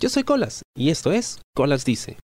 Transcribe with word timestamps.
Yo 0.00 0.08
soy 0.08 0.22
Colas 0.22 0.62
y 0.76 0.90
esto 0.90 1.10
es 1.10 1.40
Colas 1.56 1.84
Dice. 1.84 2.18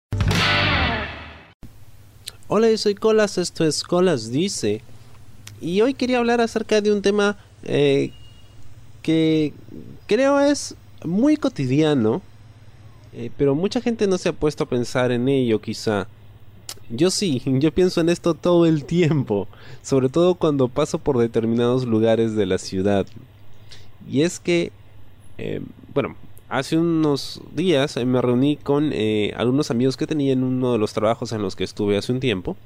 Hola, 2.46 2.68
yo 2.68 2.76
soy 2.76 2.94
Colas, 2.94 3.38
esto 3.38 3.64
es 3.64 3.82
Colas 3.82 4.30
Dice. 4.30 4.82
Y 5.58 5.80
hoy 5.80 5.94
quería 5.94 6.18
hablar 6.18 6.42
acerca 6.42 6.82
de 6.82 6.92
un 6.92 7.00
tema 7.00 7.38
eh, 7.64 8.12
que 9.00 9.54
creo 10.06 10.38
es 10.38 10.74
muy 11.02 11.38
cotidiano, 11.38 12.20
eh, 13.14 13.30
pero 13.38 13.54
mucha 13.54 13.80
gente 13.80 14.06
no 14.06 14.18
se 14.18 14.28
ha 14.28 14.34
puesto 14.34 14.64
a 14.64 14.68
pensar 14.68 15.10
en 15.10 15.26
ello 15.30 15.62
quizá. 15.62 16.08
Yo 16.90 17.10
sí, 17.10 17.40
yo 17.46 17.72
pienso 17.72 18.02
en 18.02 18.10
esto 18.10 18.34
todo 18.34 18.66
el 18.66 18.84
tiempo, 18.84 19.48
sobre 19.80 20.10
todo 20.10 20.34
cuando 20.34 20.68
paso 20.68 20.98
por 20.98 21.16
determinados 21.16 21.86
lugares 21.86 22.36
de 22.36 22.44
la 22.44 22.58
ciudad. 22.58 23.06
Y 24.06 24.20
es 24.20 24.40
que, 24.40 24.72
eh, 25.38 25.62
bueno, 25.94 26.16
hace 26.52 26.76
unos 26.76 27.40
días 27.56 27.96
me 28.04 28.20
reuní 28.20 28.56
con 28.56 28.90
eh, 28.92 29.32
algunos 29.38 29.70
amigos 29.70 29.96
que 29.96 30.06
tenía 30.06 30.34
en 30.34 30.44
uno 30.44 30.72
de 30.72 30.78
los 30.78 30.92
trabajos 30.92 31.32
en 31.32 31.40
los 31.40 31.56
que 31.56 31.64
estuve 31.64 31.96
hace 31.96 32.12
un 32.12 32.20
tiempo 32.20 32.58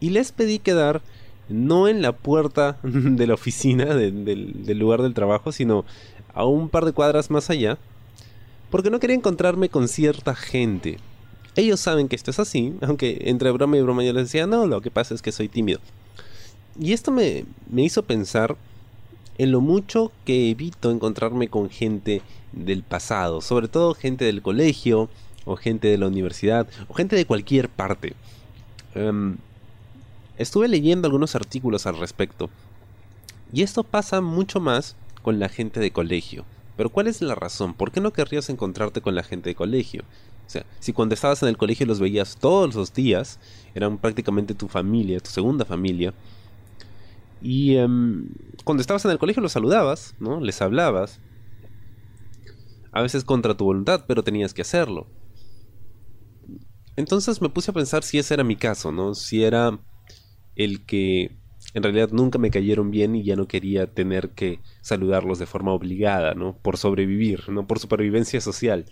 y 0.00 0.08
les 0.08 0.32
pedí 0.32 0.58
quedar 0.58 1.02
no 1.50 1.86
en 1.86 2.00
la 2.00 2.12
puerta 2.12 2.78
de 2.82 3.26
la 3.26 3.34
oficina 3.34 3.84
del 3.94 4.78
lugar 4.78 5.02
del 5.02 5.12
trabajo, 5.12 5.52
sino 5.52 5.84
a 6.32 6.46
un 6.46 6.70
par 6.70 6.86
de 6.86 6.92
cuadras 6.92 7.30
más 7.30 7.50
allá, 7.50 7.76
porque 8.70 8.88
no 8.88 9.00
quería 9.00 9.16
encontrarme 9.16 9.68
con 9.68 9.86
cierta 9.88 10.34
gente. 10.34 10.96
Ellos 11.56 11.78
saben 11.78 12.08
que 12.08 12.16
esto 12.16 12.30
es 12.30 12.38
así, 12.38 12.72
aunque 12.80 13.24
entre 13.26 13.50
broma 13.50 13.76
y 13.76 13.82
broma 13.82 14.02
yo 14.02 14.14
les 14.14 14.28
decía, 14.28 14.46
no, 14.46 14.66
lo 14.66 14.80
que 14.80 14.90
pasa 14.90 15.12
es 15.12 15.20
que 15.20 15.32
soy 15.32 15.48
tímido. 15.48 15.80
Y 16.80 16.94
esto 16.94 17.10
me, 17.10 17.44
me 17.68 17.82
hizo 17.82 18.02
pensar 18.02 18.56
en 19.40 19.52
lo 19.52 19.62
mucho 19.62 20.12
que 20.26 20.50
evito 20.50 20.90
encontrarme 20.90 21.48
con 21.48 21.70
gente 21.70 22.20
del 22.52 22.82
pasado, 22.82 23.40
sobre 23.40 23.68
todo 23.68 23.94
gente 23.94 24.26
del 24.26 24.42
colegio, 24.42 25.08
o 25.46 25.56
gente 25.56 25.88
de 25.88 25.96
la 25.96 26.08
universidad, 26.08 26.68
o 26.88 26.92
gente 26.92 27.16
de 27.16 27.24
cualquier 27.24 27.70
parte. 27.70 28.12
Em, 28.94 29.38
estuve 30.36 30.68
leyendo 30.68 31.06
algunos 31.06 31.34
artículos 31.36 31.86
al 31.86 31.96
respecto, 31.98 32.50
y 33.50 33.62
esto 33.62 33.82
pasa 33.82 34.20
mucho 34.20 34.60
más 34.60 34.94
con 35.22 35.38
la 35.38 35.48
gente 35.48 35.80
de 35.80 35.90
colegio. 35.90 36.44
Pero 36.76 36.90
¿cuál 36.90 37.06
es 37.06 37.22
la 37.22 37.34
razón? 37.34 37.72
¿Por 37.72 37.92
qué 37.92 38.02
no 38.02 38.12
querrías 38.12 38.50
encontrarte 38.50 39.00
con 39.00 39.14
la 39.14 39.22
gente 39.22 39.48
de 39.48 39.54
colegio? 39.54 40.02
O 40.46 40.50
sea, 40.50 40.66
si 40.80 40.92
cuando 40.92 41.14
estabas 41.14 41.42
en 41.42 41.48
el 41.48 41.56
colegio 41.56 41.86
los 41.86 41.98
veías 41.98 42.36
todos 42.36 42.74
los 42.74 42.92
días, 42.92 43.38
eran 43.74 43.96
prácticamente 43.96 44.54
tu 44.54 44.68
familia, 44.68 45.18
tu 45.18 45.30
segunda 45.30 45.64
familia. 45.64 46.12
Y 47.40 47.76
em, 47.76 48.26
cuando 48.70 48.82
estabas 48.82 49.04
en 49.04 49.10
el 49.10 49.18
colegio 49.18 49.42
los 49.42 49.50
saludabas, 49.50 50.14
¿no? 50.20 50.40
Les 50.40 50.62
hablabas. 50.62 51.18
A 52.92 53.02
veces 53.02 53.24
contra 53.24 53.56
tu 53.56 53.64
voluntad, 53.64 54.04
pero 54.06 54.22
tenías 54.22 54.54
que 54.54 54.62
hacerlo. 54.62 55.08
Entonces 56.94 57.42
me 57.42 57.48
puse 57.48 57.72
a 57.72 57.74
pensar 57.74 58.04
si 58.04 58.20
ese 58.20 58.34
era 58.34 58.44
mi 58.44 58.54
caso, 58.54 58.92
¿no? 58.92 59.16
Si 59.16 59.42
era 59.42 59.80
el 60.54 60.86
que 60.86 61.36
en 61.74 61.82
realidad 61.82 62.10
nunca 62.12 62.38
me 62.38 62.52
cayeron 62.52 62.92
bien 62.92 63.16
y 63.16 63.24
ya 63.24 63.34
no 63.34 63.48
quería 63.48 63.92
tener 63.92 64.34
que 64.34 64.60
saludarlos 64.82 65.40
de 65.40 65.46
forma 65.46 65.72
obligada, 65.72 66.34
¿no? 66.34 66.56
Por 66.56 66.76
sobrevivir, 66.76 67.48
¿no? 67.48 67.66
Por 67.66 67.80
supervivencia 67.80 68.40
social. 68.40 68.84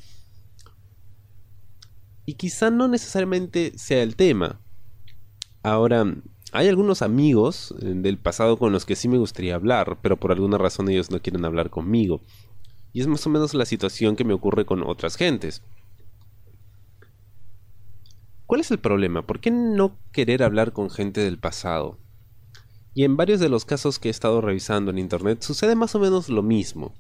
Y 2.27 2.35
quizá 2.35 2.73
no 2.73 2.89
necesariamente 2.89 3.79
sea 3.79 4.03
el 4.03 4.17
tema. 4.17 4.61
Ahora, 5.63 6.17
hay 6.53 6.69
algunos 6.69 7.03
amigos 7.03 7.75
eh, 7.81 7.93
del 7.95 8.19
pasado 8.19 8.59
con 8.59 8.73
los 8.73 8.87
que 8.87 8.97
sí 8.97 9.09
me 9.09 9.19
gustaría 9.19 9.55
hablar, 9.55 9.99
pero 10.03 10.17
por 10.17 10.33
alguna 10.33 10.59
razón 10.59 10.89
ellos 10.89 11.11
no 11.11 11.21
quieren 11.21 11.45
hablar 11.45 11.71
conmigo. 11.71 12.23
Y 12.93 13.01
es 13.01 13.07
más 13.07 13.27
o 13.27 13.31
menos 13.31 13.55
la 13.55 13.67
situación 13.67 14.17
que 14.17 14.25
me 14.25 14.35
ocurre 14.35 14.65
con 14.65 14.83
otras 14.83 15.17
gentes. 15.17 15.63
¿Cuál 18.47 18.63
es 18.63 18.71
el 18.71 18.79
problema? 18.79 19.27
¿Por 19.27 19.41
qué 19.41 19.51
no 19.51 19.99
querer 20.11 20.43
hablar 20.43 20.73
con 20.73 20.89
gente 20.89 21.21
del 21.21 21.39
pasado? 21.39 21.99
Y 22.95 23.05
en 23.05 23.17
varios 23.17 23.41
de 23.41 23.51
los 23.51 23.67
casos 23.67 23.99
que 23.99 24.09
he 24.09 24.11
estado 24.11 24.41
revisando 24.41 24.91
en 24.91 24.99
internet 24.99 25.43
sucede 25.43 25.77
más 25.77 25.95
o 25.95 26.01
menos 26.01 26.31
lo 26.31 26.43
mismo. 26.43 26.95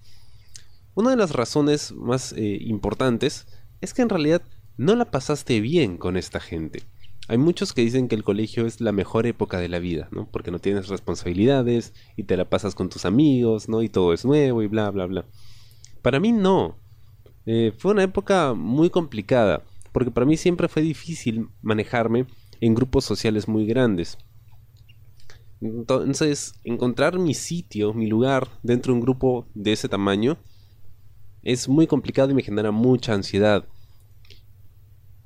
Una 0.94 1.10
de 1.10 1.16
las 1.16 1.32
razones 1.32 1.92
más 1.92 2.32
eh, 2.32 2.58
importantes 2.60 3.46
es 3.80 3.94
que 3.94 4.02
en 4.02 4.10
realidad 4.10 4.42
no 4.76 4.94
la 4.94 5.10
pasaste 5.10 5.60
bien 5.60 5.96
con 5.96 6.16
esta 6.16 6.38
gente. 6.38 6.82
Hay 7.28 7.36
muchos 7.36 7.74
que 7.74 7.82
dicen 7.82 8.08
que 8.08 8.14
el 8.14 8.24
colegio 8.24 8.66
es 8.66 8.80
la 8.80 8.90
mejor 8.90 9.26
época 9.26 9.58
de 9.58 9.68
la 9.68 9.78
vida, 9.78 10.08
¿no? 10.10 10.26
Porque 10.30 10.50
no 10.50 10.60
tienes 10.60 10.88
responsabilidades 10.88 11.92
y 12.16 12.24
te 12.24 12.38
la 12.38 12.48
pasas 12.48 12.74
con 12.74 12.88
tus 12.88 13.04
amigos, 13.04 13.68
¿no? 13.68 13.82
Y 13.82 13.90
todo 13.90 14.14
es 14.14 14.24
nuevo 14.24 14.62
y 14.62 14.66
bla, 14.66 14.90
bla, 14.90 15.04
bla. 15.04 15.26
Para 16.00 16.20
mí 16.20 16.32
no. 16.32 16.78
Eh, 17.44 17.72
fue 17.76 17.92
una 17.92 18.02
época 18.02 18.54
muy 18.54 18.88
complicada, 18.88 19.62
porque 19.92 20.10
para 20.10 20.24
mí 20.24 20.38
siempre 20.38 20.68
fue 20.68 20.80
difícil 20.80 21.48
manejarme 21.60 22.26
en 22.60 22.74
grupos 22.74 23.04
sociales 23.04 23.46
muy 23.46 23.66
grandes. 23.66 24.16
Entonces, 25.60 26.54
encontrar 26.64 27.18
mi 27.18 27.34
sitio, 27.34 27.92
mi 27.92 28.06
lugar 28.06 28.48
dentro 28.62 28.92
de 28.92 29.00
un 29.00 29.04
grupo 29.04 29.46
de 29.54 29.72
ese 29.72 29.88
tamaño 29.88 30.38
es 31.42 31.68
muy 31.68 31.86
complicado 31.86 32.30
y 32.30 32.34
me 32.34 32.42
genera 32.42 32.70
mucha 32.70 33.12
ansiedad. 33.12 33.66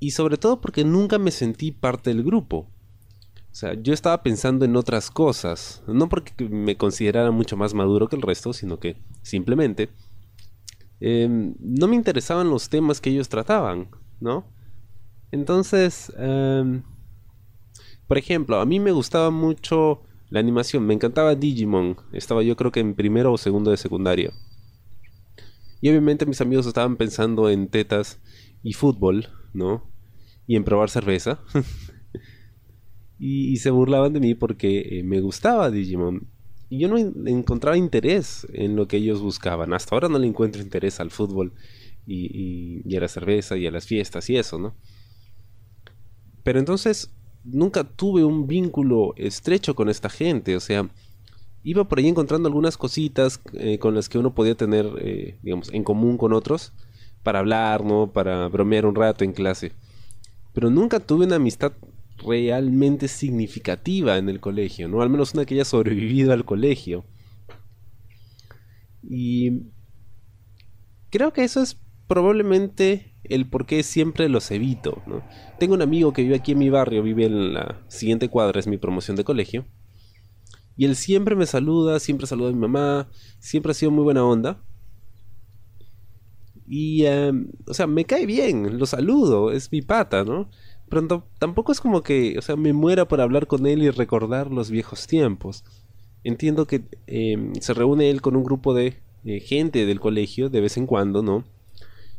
Y 0.02 0.10
sobre 0.10 0.36
todo 0.36 0.60
porque 0.60 0.84
nunca 0.84 1.16
me 1.16 1.30
sentí 1.30 1.70
parte 1.70 2.10
del 2.10 2.24
grupo. 2.24 2.68
O 3.52 3.54
sea, 3.54 3.74
yo 3.80 3.94
estaba 3.94 4.20
pensando 4.24 4.64
en 4.64 4.74
otras 4.74 5.12
cosas. 5.12 5.80
No 5.86 6.08
porque 6.08 6.48
me 6.48 6.76
considerara 6.76 7.30
mucho 7.30 7.56
más 7.56 7.72
maduro 7.72 8.08
que 8.08 8.16
el 8.16 8.22
resto, 8.22 8.52
sino 8.52 8.80
que 8.80 8.96
simplemente 9.22 9.90
em, 10.98 11.54
no 11.60 11.86
me 11.86 11.94
interesaban 11.94 12.50
los 12.50 12.68
temas 12.68 13.00
que 13.00 13.10
ellos 13.10 13.28
trataban, 13.28 13.90
¿no? 14.18 14.44
Entonces, 15.30 16.12
em, 16.18 16.82
por 18.08 18.18
ejemplo, 18.18 18.58
a 18.60 18.66
mí 18.66 18.80
me 18.80 18.90
gustaba 18.90 19.30
mucho 19.30 20.02
la 20.30 20.40
animación, 20.40 20.84
me 20.84 20.94
encantaba 20.94 21.36
Digimon. 21.36 21.96
Estaba 22.12 22.42
yo 22.42 22.56
creo 22.56 22.72
que 22.72 22.80
en 22.80 22.96
primero 22.96 23.32
o 23.32 23.38
segundo 23.38 23.70
de 23.70 23.76
secundaria. 23.76 24.32
Y 25.80 25.90
obviamente 25.90 26.26
mis 26.26 26.40
amigos 26.40 26.66
estaban 26.66 26.96
pensando 26.96 27.48
en 27.48 27.68
tetas 27.68 28.18
y 28.64 28.72
fútbol, 28.72 29.28
¿no? 29.54 29.91
Y 30.46 30.56
en 30.56 30.64
probar 30.64 30.90
cerveza. 30.90 31.40
y, 33.18 33.56
se 33.58 33.70
burlaban 33.70 34.12
de 34.12 34.20
mí 34.20 34.34
porque 34.34 34.98
eh, 34.98 35.02
me 35.02 35.20
gustaba 35.20 35.70
Digimon. 35.70 36.26
Y 36.68 36.78
yo 36.78 36.88
no 36.88 36.96
encontraba 36.96 37.76
interés 37.76 38.46
en 38.52 38.76
lo 38.76 38.88
que 38.88 38.96
ellos 38.96 39.20
buscaban. 39.20 39.74
Hasta 39.74 39.94
ahora 39.94 40.08
no 40.08 40.18
le 40.18 40.26
encuentro 40.26 40.62
interés 40.62 41.00
al 41.00 41.10
fútbol 41.10 41.52
y, 42.06 42.82
y 42.84 42.96
a 42.96 43.00
la 43.00 43.08
cerveza 43.08 43.56
y 43.58 43.66
a 43.66 43.70
las 43.70 43.86
fiestas 43.86 44.30
y 44.30 44.36
eso, 44.36 44.58
¿no? 44.58 44.74
Pero 46.42 46.58
entonces 46.58 47.14
nunca 47.44 47.84
tuve 47.84 48.24
un 48.24 48.46
vínculo 48.46 49.14
estrecho 49.16 49.74
con 49.74 49.88
esta 49.88 50.08
gente, 50.08 50.56
o 50.56 50.60
sea, 50.60 50.88
iba 51.62 51.84
por 51.88 51.98
ahí 51.98 52.08
encontrando 52.08 52.48
algunas 52.48 52.76
cositas 52.76 53.40
eh, 53.54 53.78
con 53.78 53.94
las 53.94 54.08
que 54.08 54.18
uno 54.18 54.34
podía 54.34 54.54
tener, 54.54 54.86
eh, 54.98 55.38
digamos, 55.42 55.72
en 55.72 55.84
común 55.84 56.16
con 56.16 56.32
otros, 56.32 56.72
para 57.22 57.38
hablar, 57.38 57.84
¿no? 57.84 58.12
Para 58.12 58.48
bromear 58.48 58.86
un 58.86 58.94
rato 58.94 59.24
en 59.24 59.32
clase. 59.32 59.72
Pero 60.52 60.70
nunca 60.70 61.00
tuve 61.00 61.26
una 61.26 61.36
amistad 61.36 61.72
realmente 62.18 63.08
significativa 63.08 64.18
en 64.18 64.28
el 64.28 64.40
colegio, 64.40 64.88
¿no? 64.88 65.02
Al 65.02 65.10
menos 65.10 65.34
una 65.34 65.44
que 65.44 65.54
haya 65.54 65.64
sobrevivido 65.64 66.32
al 66.32 66.44
colegio. 66.44 67.04
Y 69.02 69.62
creo 71.10 71.32
que 71.32 71.44
eso 71.44 71.62
es 71.62 71.78
probablemente 72.06 73.14
el 73.24 73.48
por 73.48 73.66
qué 73.66 73.82
siempre 73.82 74.28
los 74.28 74.50
evito. 74.50 75.02
¿no? 75.06 75.22
Tengo 75.58 75.74
un 75.74 75.82
amigo 75.82 76.12
que 76.12 76.22
vive 76.22 76.36
aquí 76.36 76.52
en 76.52 76.58
mi 76.58 76.70
barrio, 76.70 77.02
vive 77.02 77.26
en 77.26 77.54
la 77.54 77.82
siguiente 77.88 78.28
cuadra, 78.28 78.60
es 78.60 78.66
mi 78.66 78.78
promoción 78.78 79.16
de 79.16 79.24
colegio. 79.24 79.66
Y 80.76 80.86
él 80.86 80.96
siempre 80.96 81.36
me 81.36 81.46
saluda, 81.46 82.00
siempre 82.00 82.26
saluda 82.26 82.50
a 82.50 82.52
mi 82.52 82.58
mamá, 82.58 83.08
siempre 83.38 83.72
ha 83.72 83.74
sido 83.74 83.90
muy 83.90 84.04
buena 84.04 84.24
onda. 84.24 84.62
Y, 86.74 87.04
em, 87.04 87.50
o 87.66 87.74
sea, 87.74 87.86
me 87.86 88.06
cae 88.06 88.24
bien, 88.24 88.78
lo 88.78 88.86
saludo, 88.86 89.52
es 89.52 89.70
mi 89.70 89.82
pata, 89.82 90.24
¿no? 90.24 90.48
Pero 90.88 91.26
tampoco 91.38 91.72
es 91.72 91.80
como 91.80 92.02
que, 92.02 92.38
o 92.38 92.42
sea, 92.42 92.56
me 92.56 92.72
muera 92.72 93.06
por 93.08 93.20
hablar 93.20 93.46
con 93.46 93.66
él 93.66 93.82
y 93.82 93.90
recordar 93.90 94.50
los 94.50 94.70
viejos 94.70 95.06
tiempos. 95.06 95.64
Entiendo 96.24 96.66
que 96.66 96.84
em, 97.06 97.54
se 97.56 97.74
reúne 97.74 98.08
él 98.10 98.22
con 98.22 98.36
un 98.36 98.44
grupo 98.44 98.72
de 98.72 98.96
eh, 99.24 99.40
gente 99.40 99.84
del 99.84 100.00
colegio 100.00 100.48
de 100.48 100.60
vez 100.62 100.76
en 100.78 100.86
cuando, 100.86 101.22
¿no? 101.22 101.44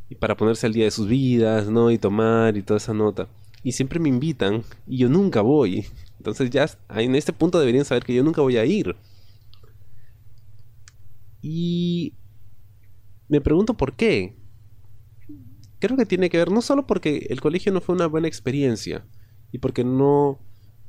y 0.09 0.15
para 0.15 0.37
ponerse 0.37 0.67
al 0.67 0.73
día 0.73 0.85
de 0.85 0.91
sus 0.91 1.07
vidas, 1.07 1.69
¿no? 1.69 1.89
Y 1.89 1.97
tomar 1.97 2.55
y 2.55 2.61
toda 2.61 2.77
esa 2.77 2.93
nota. 2.93 3.27
Y 3.63 3.71
siempre 3.71 3.99
me 3.99 4.09
invitan 4.09 4.63
y 4.85 4.97
yo 4.97 5.09
nunca 5.09 5.41
voy. 5.41 5.85
Entonces 6.17 6.51
ya 6.51 6.69
en 6.89 7.15
este 7.15 7.33
punto 7.33 7.59
deberían 7.59 7.85
saber 7.85 8.03
que 8.03 8.13
yo 8.13 8.23
nunca 8.23 8.41
voy 8.41 8.57
a 8.57 8.65
ir. 8.65 8.95
Y 11.41 12.13
me 13.27 13.41
pregunto 13.41 13.73
por 13.73 13.93
qué. 13.93 14.35
Creo 15.83 15.97
que 15.97 16.05
tiene 16.05 16.29
que 16.29 16.37
ver 16.37 16.49
no 16.49 16.61
solo 16.61 16.87
porque 16.87 17.27
el 17.29 17.41
colegio 17.41 17.73
no 17.73 17.81
fue 17.81 17.93
una 17.93 18.07
buena 18.07 18.29
experiencia 18.29 19.05
y 19.51 19.57
porque 19.57 19.83
no 19.83 20.39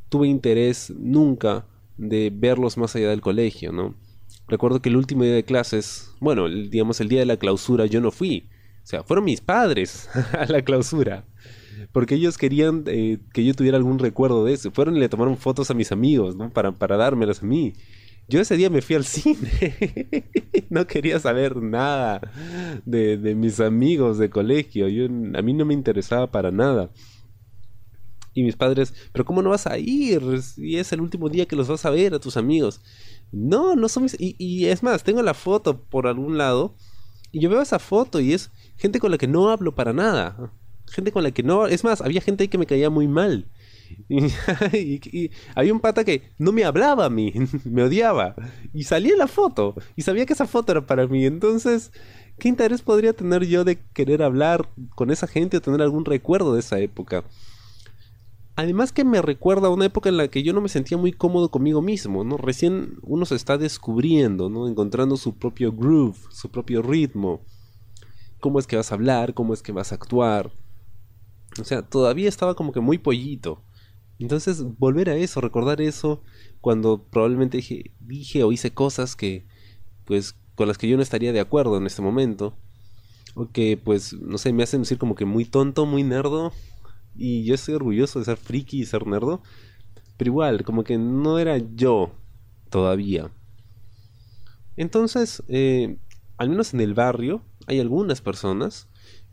tuve 0.09 0.29
interés 0.29 0.93
nunca 0.97 1.67
de 1.97 2.31
verlos 2.33 2.77
más 2.79 2.95
allá 2.95 3.11
del 3.11 3.21
colegio, 3.21 3.73
¿no? 3.73 3.97
Recuerdo 4.47 4.81
que 4.81 4.91
el 4.91 4.97
último 4.97 5.25
día 5.25 5.35
de 5.35 5.45
clases, 5.45 6.13
bueno, 6.21 6.49
digamos 6.49 7.01
el 7.01 7.09
día 7.09 7.19
de 7.19 7.27
la 7.27 7.39
clausura 7.39 7.87
yo 7.87 8.01
no 8.01 8.13
fui, 8.13 8.49
O 8.85 8.87
sea, 8.87 9.03
fueron 9.03 9.25
mis 9.25 9.41
padres 9.41 10.09
a 10.33 10.47
la 10.47 10.63
clausura. 10.63 11.25
Porque 11.91 12.15
ellos 12.15 12.39
querían 12.39 12.85
eh, 12.87 13.19
que 13.33 13.45
yo 13.45 13.53
tuviera 13.53 13.77
algún 13.77 13.99
recuerdo 13.99 14.45
de 14.45 14.53
eso. 14.53 14.71
Fueron 14.71 14.97
y 14.97 15.01
le 15.01 15.09
tomaron 15.09 15.37
fotos 15.37 15.73
a 15.73 15.75
mis 15.75 15.91
amigos, 15.91 16.37
¿no? 16.37 16.53
Para, 16.53 16.71
para 16.71 16.97
dármelas 16.97 17.43
a 17.43 17.47
mí. 17.47 17.73
Yo 18.29 18.41
ese 18.41 18.57
día 18.57 18.71
me 18.71 18.83
fui 18.83 18.97
al 18.97 19.05
cine. 19.05 19.51
no 20.71 20.87
quería 20.87 21.19
saber 21.19 21.57
nada 21.57 22.21
de, 22.85 23.19
de 23.19 23.35
mis 23.35 23.61
amigos 23.61 24.19
de 24.19 24.31
colegio. 24.31 24.89
Yo, 24.89 25.05
a 25.07 25.43
mí 25.43 25.53
no 25.53 25.65
me 25.65 25.75
interesaba 25.75 26.31
para 26.31 26.51
nada. 26.51 26.91
Y 28.33 28.43
mis 28.43 28.57
padres, 28.57 28.95
pero 29.13 29.25
¿cómo 29.25 29.43
no 29.43 29.51
vas 29.51 29.67
a 29.67 29.79
ir? 29.79 30.23
Y 30.57 30.77
es 30.77 30.93
el 30.93 31.01
último 31.01 31.29
día 31.29 31.47
que 31.47 31.55
los 31.55 31.69
vas 31.69 31.85
a 31.85 31.91
ver 31.91 32.15
a 32.15 32.19
tus 32.19 32.37
amigos. 32.37 32.81
No, 33.31 33.77
no 33.77 33.89
son 33.89 34.05
mis... 34.05 34.17
Y, 34.19 34.35
y 34.39 34.67
es 34.67 34.83
más, 34.83 35.05
tengo 35.05 35.23
la 35.23 35.35
foto 35.35 35.85
por 35.85 36.07
algún 36.07 36.37
lado. 36.37 36.75
Y 37.31 37.41
yo 37.41 37.51
veo 37.51 37.63
esa 37.63 37.79
foto 37.79 38.21
y 38.21 38.33
es 38.33 38.51
gente 38.77 38.99
con 38.99 39.11
la 39.11 39.19
que 39.19 39.29
no 39.29 39.51
hablo 39.51 39.75
para 39.75 39.93
nada. 39.93 40.53
Gente 40.87 41.13
con 41.13 41.23
la 41.23 41.31
que 41.31 41.43
no... 41.43 41.67
Es 41.67 41.85
más, 41.85 42.01
había 42.01 42.21
gente 42.21 42.43
ahí 42.45 42.49
que 42.49 42.59
me 42.59 42.67
caía 42.67 42.91
muy 42.91 43.07
mal. 43.07 43.49
Y, 44.73 45.31
había 45.55 45.73
un 45.73 45.81
pata 45.81 46.05
que 46.05 46.23
no 46.39 46.53
me 46.53 46.65
hablaba 46.65 47.07
a 47.07 47.11
mí, 47.11 47.33
me 47.65 47.83
odiaba. 47.83 48.35
Y 48.73 48.85
salía 48.85 49.17
la 49.17 49.27
foto. 49.27 49.75
Y 49.97 50.03
sabía 50.03 50.27
que 50.27 50.33
esa 50.33 50.47
foto 50.47 50.73
era 50.73 50.87
para 50.87 51.07
mí. 51.07 51.25
Entonces, 51.25 51.93
¿qué 52.39 52.49
interés 52.49 52.83
podría 52.83 53.13
tener 53.13 53.45
yo 53.45 53.65
de 53.65 53.79
querer 53.93 54.23
hablar 54.23 54.69
con 54.95 55.11
esa 55.11 55.27
gente 55.27 55.57
o 55.57 55.63
tener 55.63 55.83
algún 55.83 56.05
recuerdo 56.05 56.55
de 56.55 56.61
esa 56.61 56.79
época? 56.79 57.25
Además 58.57 58.93
que 58.93 59.05
me 59.05 59.21
recuerda 59.21 59.67
a 59.67 59.71
una 59.71 59.87
época 59.87 60.09
en 60.09 60.17
la 60.17 60.29
que 60.29 60.45
yo 60.45 60.53
no 60.53 60.61
me 60.61 60.69
sentía 60.69 60.97
muy 60.97 61.13
cómodo 61.13 61.51
conmigo 61.51 61.83
mismo, 61.83 62.23
¿no? 62.23 62.37
Recién 62.37 62.99
uno 63.03 63.27
se 63.27 63.35
está 63.35 63.59
descubriendo, 63.59 64.49
¿no? 64.49 64.69
Encontrando 64.69 65.17
su 65.17 65.37
propio 65.37 65.73
groove, 65.73 66.17
su 66.31 66.51
propio 66.51 66.81
ritmo. 66.81 67.41
Cómo 68.39 68.61
es 68.61 68.69
que 68.69 68.77
vas 68.77 68.93
a 68.93 68.95
hablar, 68.95 69.35
cómo 69.35 69.55
es 69.55 69.63
que 69.63 69.73
vas 69.73 69.91
a 69.91 69.97
actuar. 69.97 70.53
O 71.61 71.65
sea, 71.65 71.83
todavía 71.83 72.29
estaba 72.29 72.55
como 72.55 72.73
que 72.73 72.81
muy 72.81 72.99
pollito. 72.99 73.63
Entonces, 74.19 74.63
volver 74.79 75.11
a 75.11 75.17
eso, 75.17 75.41
recordar 75.41 75.81
eso, 75.81 76.23
cuando 76.61 77.05
probablemente 77.05 77.59
dije, 77.59 77.93
dije 78.01 78.45
o 78.45 78.53
hice 78.53 78.73
cosas 78.73 79.17
que, 79.17 79.47
pues, 80.05 80.37
con 80.55 80.69
las 80.69 80.79
que 80.79 80.89
yo 80.89 80.97
no 80.97 81.03
estaría 81.03 81.33
de 81.33 81.41
acuerdo 81.41 81.77
en 81.77 81.87
este 81.87 82.03
momento. 82.03 82.57
O 83.35 83.51
que, 83.51 83.77
pues, 83.77 84.13
no 84.15 84.39
sé, 84.39 84.53
me 84.53 84.63
hacen 84.63 84.83
decir 84.83 84.99
como 84.99 85.15
que 85.15 85.25
muy 85.25 85.45
tonto, 85.45 85.87
muy 85.87 86.05
nerdo 86.05 86.53
y 87.17 87.45
yo 87.45 87.55
estoy 87.55 87.75
orgulloso 87.75 88.19
de 88.19 88.25
ser 88.25 88.37
friki 88.37 88.81
y 88.81 88.87
ser 88.87 89.07
nerdo. 89.07 89.43
Pero 90.17 90.31
igual, 90.31 90.65
como 90.65 90.85
que 90.85 90.99
no 90.99 91.39
era 91.39 91.59
yo 91.59 92.13
todavía. 92.71 93.31
Entonces, 94.77 95.43
eh, 95.49 95.97
al 96.37 96.51
menos 96.51 96.75
en 96.75 96.81
el 96.81 96.95
barrio, 96.95 97.43
hay 97.67 97.81
algunas 97.81 98.21
personas 98.21 98.89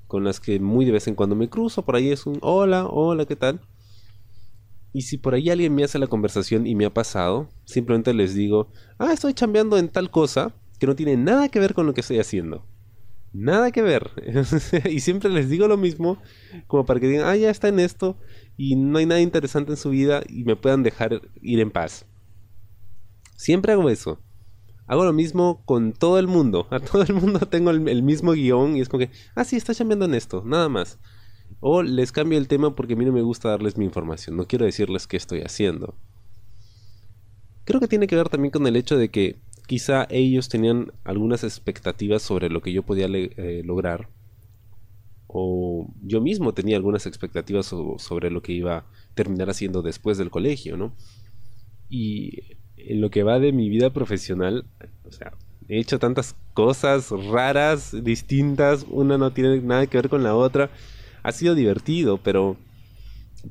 con 0.07 0.23
las 0.23 0.39
que 0.39 0.59
muy 0.59 0.85
de 0.85 0.91
vez 0.91 1.07
en 1.07 1.15
cuando 1.15 1.35
me 1.35 1.49
cruzo. 1.49 1.85
Por 1.85 1.95
ahí 1.95 2.09
es 2.09 2.25
un 2.25 2.39
hola, 2.41 2.87
hola, 2.87 3.25
¿qué 3.25 3.35
tal? 3.35 3.61
Y 4.93 5.03
si 5.03 5.17
por 5.17 5.33
ahí 5.33 5.49
alguien 5.49 5.73
me 5.73 5.83
hace 5.83 5.99
la 5.99 6.07
conversación 6.07 6.67
y 6.67 6.75
me 6.75 6.85
ha 6.85 6.93
pasado, 6.93 7.49
simplemente 7.65 8.13
les 8.13 8.33
digo, 8.33 8.71
ah, 8.97 9.13
estoy 9.13 9.33
chambeando 9.33 9.77
en 9.77 9.89
tal 9.89 10.11
cosa 10.11 10.53
que 10.79 10.87
no 10.87 10.95
tiene 10.95 11.15
nada 11.15 11.49
que 11.49 11.59
ver 11.59 11.73
con 11.73 11.85
lo 11.85 11.93
que 11.93 12.01
estoy 12.01 12.19
haciendo. 12.19 12.65
Nada 13.33 13.71
que 13.71 13.81
ver. 13.81 14.11
y 14.89 14.99
siempre 14.99 15.29
les 15.29 15.49
digo 15.49 15.67
lo 15.67 15.77
mismo, 15.77 16.17
como 16.67 16.85
para 16.85 16.99
que 16.99 17.07
digan, 17.07 17.27
ah, 17.27 17.35
ya 17.35 17.49
está 17.49 17.69
en 17.69 17.79
esto 17.79 18.17
y 18.57 18.75
no 18.75 18.97
hay 18.97 19.05
nada 19.05 19.21
interesante 19.21 19.71
en 19.71 19.77
su 19.77 19.89
vida 19.91 20.23
y 20.27 20.43
me 20.43 20.55
puedan 20.55 20.83
dejar 20.83 21.21
ir 21.41 21.59
en 21.59 21.71
paz. 21.71 22.05
Siempre 23.37 23.71
hago 23.71 23.89
eso. 23.89 24.21
Hago 24.87 25.05
lo 25.05 25.13
mismo 25.13 25.63
con 25.65 25.93
todo 25.93 26.19
el 26.19 26.27
mundo. 26.27 26.67
A 26.69 26.79
todo 26.79 27.03
el 27.03 27.13
mundo 27.13 27.39
tengo 27.49 27.71
el, 27.71 28.03
mismo 28.03 28.33
guion 28.33 28.75
y 28.75 28.81
es 28.81 28.89
como 28.89 28.99
que, 28.99 29.11
ah, 29.35 29.45
sí, 29.45 29.55
está 29.55 29.73
cambiando 29.73 30.05
en 30.05 30.15
esto, 30.15 30.43
nada 30.45 30.67
más. 30.67 30.99
O 31.61 31.83
les 31.83 32.11
cambio 32.11 32.39
el 32.39 32.47
tema 32.47 32.75
porque 32.75 32.93
a 32.93 32.97
mí 32.97 33.05
no 33.05 33.13
me 33.13 33.21
gusta 33.21 33.49
darles 33.49 33.77
mi 33.77 33.85
información, 33.85 34.35
no 34.35 34.47
quiero 34.47 34.65
decirles 34.65 35.07
qué 35.07 35.15
estoy 35.15 35.41
haciendo. 35.41 35.95
Creo 37.63 37.79
que 37.79 37.87
tiene 37.87 38.07
que 38.07 38.15
ver 38.15 38.29
también 38.29 38.51
con 38.51 38.65
el 38.65 38.75
hecho 38.75 38.97
de 38.97 39.09
que 39.09 39.39
quizá 39.67 40.07
ellos 40.09 40.49
tenían 40.49 40.91
algunas 41.03 41.43
expectativas 41.43 42.23
sobre 42.23 42.49
lo 42.49 42.61
que 42.61 42.73
yo 42.73 42.83
podía 42.83 43.05
eh, 43.07 43.61
lograr. 43.63 44.09
O 45.27 45.87
yo 46.01 46.19
mismo 46.19 46.53
tenía 46.53 46.75
algunas 46.75 47.05
expectativas 47.05 47.67
sobre 47.67 48.31
lo 48.31 48.41
que 48.41 48.53
iba 48.53 48.77
a 48.77 48.85
terminar 49.13 49.49
haciendo 49.49 49.83
después 49.83 50.17
del 50.17 50.31
colegio, 50.31 50.75
¿no? 50.75 50.93
Y 51.89 52.57
en 52.75 53.01
lo 53.01 53.11
que 53.11 53.23
va 53.23 53.39
de 53.39 53.53
mi 53.53 53.69
vida 53.69 53.91
profesional, 53.91 54.65
o 55.05 55.11
sea, 55.11 55.31
he 55.69 55.79
hecho 55.79 55.99
tantas 55.99 56.35
cosas 56.53 57.11
raras, 57.11 57.95
distintas, 58.03 58.85
una 58.89 59.17
no 59.17 59.31
tiene 59.31 59.61
nada 59.61 59.85
que 59.87 59.97
ver 59.97 60.09
con 60.09 60.23
la 60.23 60.35
otra. 60.35 60.69
Ha 61.23 61.31
sido 61.31 61.55
divertido, 61.55 62.17
pero 62.17 62.57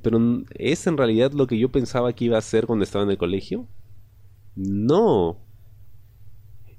pero 0.02 0.20
¿es 0.54 0.86
en 0.86 0.96
realidad 0.96 1.32
lo 1.32 1.46
que 1.46 1.58
yo 1.58 1.70
pensaba 1.70 2.12
que 2.12 2.26
iba 2.26 2.36
a 2.36 2.40
hacer 2.40 2.66
cuando 2.66 2.84
estaba 2.84 3.04
en 3.04 3.10
el 3.10 3.18
colegio? 3.18 3.66
No, 4.54 5.38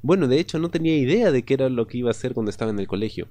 bueno, 0.01 0.27
de 0.27 0.39
hecho 0.39 0.57
no 0.57 0.69
tenía 0.69 0.97
idea 0.97 1.31
de 1.31 1.43
qué 1.43 1.53
era 1.53 1.69
lo 1.69 1.87
que 1.87 1.99
iba 1.99 2.09
a 2.09 2.11
hacer 2.11 2.33
cuando 2.33 2.49
estaba 2.49 2.71
en 2.71 2.79
el 2.79 2.87
colegio. 2.87 3.27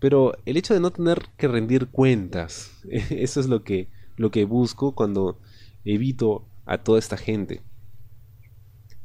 Pero 0.00 0.34
el 0.44 0.56
hecho 0.56 0.74
de 0.74 0.80
no 0.80 0.90
tener 0.90 1.26
que 1.36 1.48
rendir 1.48 1.88
cuentas, 1.88 2.72
eso 2.90 3.40
es 3.40 3.46
lo 3.46 3.62
que, 3.62 3.88
lo 4.16 4.30
que 4.30 4.44
busco 4.44 4.94
cuando 4.94 5.38
evito 5.84 6.44
a 6.64 6.78
toda 6.78 6.98
esta 6.98 7.16
gente. 7.16 7.62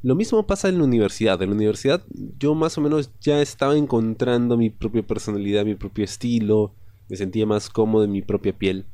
Lo 0.01 0.15
mismo 0.15 0.47
pasa 0.47 0.68
en 0.69 0.79
la 0.79 0.83
universidad. 0.83 1.39
En 1.44 1.50
la 1.50 1.56
universidad 1.56 2.03
yo 2.39 2.56
más 2.56 2.77
o 2.79 2.81
menos 2.81 3.12
ya 3.21 3.39
estaba 3.41 3.77
encontrando 3.77 4.57
mi 4.57 4.71
propia 4.71 5.06
personalidad, 5.06 5.63
mi 5.63 5.75
propio 5.75 6.03
estilo, 6.03 6.73
me 7.11 7.17
sentía 7.17 7.45
más 7.45 7.69
cómodo 7.69 8.05
en 8.05 8.11
mi 8.11 8.23
propia 8.23 8.57
piel. 8.57 8.87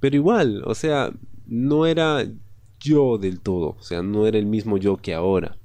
Pero 0.00 0.16
igual, 0.16 0.62
o 0.64 0.74
sea, 0.74 1.12
no 1.46 1.84
era 1.84 2.26
yo 2.80 3.18
del 3.18 3.40
todo, 3.40 3.76
o 3.78 3.82
sea, 3.82 4.02
no 4.02 4.26
era 4.26 4.38
el 4.38 4.46
mismo 4.46 4.78
yo 4.78 4.96
que 4.96 5.12
ahora 5.12 5.58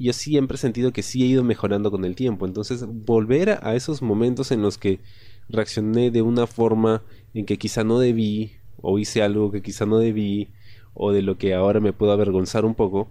yo 0.00 0.12
siempre 0.14 0.54
he 0.54 0.58
sentido 0.58 0.92
que 0.92 1.02
sí 1.02 1.22
he 1.22 1.26
ido 1.26 1.44
mejorando 1.44 1.90
con 1.90 2.04
el 2.04 2.16
tiempo. 2.16 2.46
Entonces, 2.46 2.86
volver 2.86 3.58
a 3.62 3.74
esos 3.74 4.00
momentos 4.00 4.50
en 4.50 4.62
los 4.62 4.78
que 4.78 5.00
reaccioné 5.48 6.10
de 6.10 6.22
una 6.22 6.46
forma 6.46 7.02
en 7.34 7.44
que 7.44 7.58
quizá 7.58 7.84
no 7.84 7.98
debí, 7.98 8.52
o 8.80 8.98
hice 8.98 9.22
algo 9.22 9.50
que 9.50 9.62
quizá 9.62 9.84
no 9.84 9.98
debí, 9.98 10.48
o 10.94 11.12
de 11.12 11.22
lo 11.22 11.36
que 11.36 11.54
ahora 11.54 11.80
me 11.80 11.92
puedo 11.92 12.12
avergonzar 12.12 12.64
un 12.64 12.74
poco, 12.74 13.08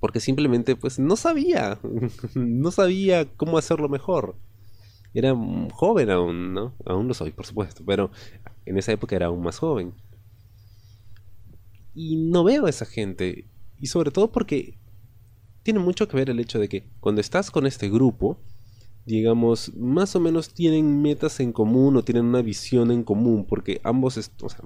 porque 0.00 0.18
simplemente 0.18 0.74
pues 0.74 0.98
no 0.98 1.14
sabía, 1.16 1.78
no 2.34 2.70
sabía 2.72 3.26
cómo 3.36 3.56
hacerlo 3.56 3.88
mejor. 3.88 4.34
Era 5.12 5.34
joven 5.72 6.10
aún, 6.10 6.54
¿no? 6.54 6.74
Aún 6.86 7.08
lo 7.08 7.14
soy, 7.14 7.32
por 7.32 7.46
supuesto, 7.46 7.82
pero 7.84 8.10
en 8.64 8.78
esa 8.78 8.92
época 8.92 9.16
era 9.16 9.26
aún 9.26 9.42
más 9.42 9.58
joven. 9.58 9.92
Y 11.94 12.16
no 12.16 12.44
veo 12.44 12.66
a 12.66 12.70
esa 12.70 12.86
gente. 12.86 13.46
Y 13.80 13.86
sobre 13.86 14.10
todo 14.10 14.30
porque 14.30 14.78
tiene 15.62 15.80
mucho 15.80 16.06
que 16.08 16.16
ver 16.16 16.30
el 16.30 16.40
hecho 16.40 16.58
de 16.58 16.68
que 16.68 16.84
cuando 17.00 17.20
estás 17.20 17.50
con 17.50 17.66
este 17.66 17.88
grupo, 17.88 18.38
digamos, 19.04 19.74
más 19.74 20.14
o 20.14 20.20
menos 20.20 20.54
tienen 20.54 21.02
metas 21.02 21.40
en 21.40 21.52
común 21.52 21.96
o 21.96 22.04
tienen 22.04 22.26
una 22.26 22.42
visión 22.42 22.90
en 22.90 23.02
común, 23.02 23.46
porque 23.46 23.80
ambos, 23.82 24.30
o 24.40 24.48
sea, 24.48 24.60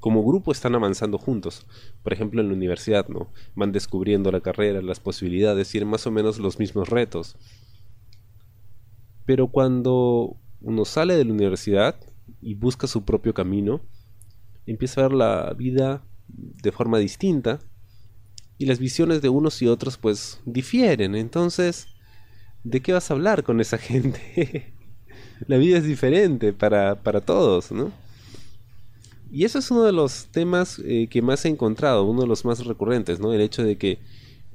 como 0.00 0.24
grupo 0.24 0.52
están 0.52 0.74
avanzando 0.74 1.18
juntos. 1.18 1.66
Por 2.02 2.12
ejemplo, 2.12 2.40
en 2.40 2.48
la 2.48 2.54
universidad, 2.54 3.08
¿no? 3.08 3.32
Van 3.54 3.72
descubriendo 3.72 4.30
la 4.30 4.40
carrera, 4.40 4.80
las 4.80 5.00
posibilidades, 5.00 5.68
tienen 5.68 5.88
más 5.88 6.06
o 6.06 6.10
menos 6.10 6.38
los 6.38 6.58
mismos 6.58 6.88
retos. 6.88 7.36
Pero 9.28 9.48
cuando 9.48 10.38
uno 10.62 10.86
sale 10.86 11.14
de 11.14 11.26
la 11.26 11.34
universidad 11.34 11.96
y 12.40 12.54
busca 12.54 12.86
su 12.86 13.04
propio 13.04 13.34
camino, 13.34 13.82
empieza 14.64 15.02
a 15.02 15.08
ver 15.08 15.12
la 15.12 15.52
vida 15.52 16.02
de 16.28 16.72
forma 16.72 16.96
distinta 16.96 17.58
y 18.56 18.64
las 18.64 18.78
visiones 18.78 19.20
de 19.20 19.28
unos 19.28 19.60
y 19.60 19.66
otros 19.66 19.98
pues 19.98 20.40
difieren. 20.46 21.14
Entonces, 21.14 21.88
¿de 22.64 22.80
qué 22.80 22.94
vas 22.94 23.10
a 23.10 23.14
hablar 23.14 23.44
con 23.44 23.60
esa 23.60 23.76
gente? 23.90 24.72
la 25.46 25.58
vida 25.58 25.76
es 25.76 25.84
diferente 25.84 26.54
para, 26.54 27.02
para, 27.02 27.20
todos, 27.20 27.70
¿no? 27.70 27.92
Y 29.30 29.44
eso 29.44 29.58
es 29.58 29.70
uno 29.70 29.84
de 29.84 29.92
los 29.92 30.28
temas 30.28 30.80
eh, 30.86 31.06
que 31.10 31.20
más 31.20 31.44
he 31.44 31.48
encontrado, 31.48 32.04
uno 32.04 32.22
de 32.22 32.28
los 32.28 32.46
más 32.46 32.64
recurrentes, 32.64 33.20
¿no? 33.20 33.34
El 33.34 33.42
hecho 33.42 33.62
de 33.62 33.76
que 33.76 33.98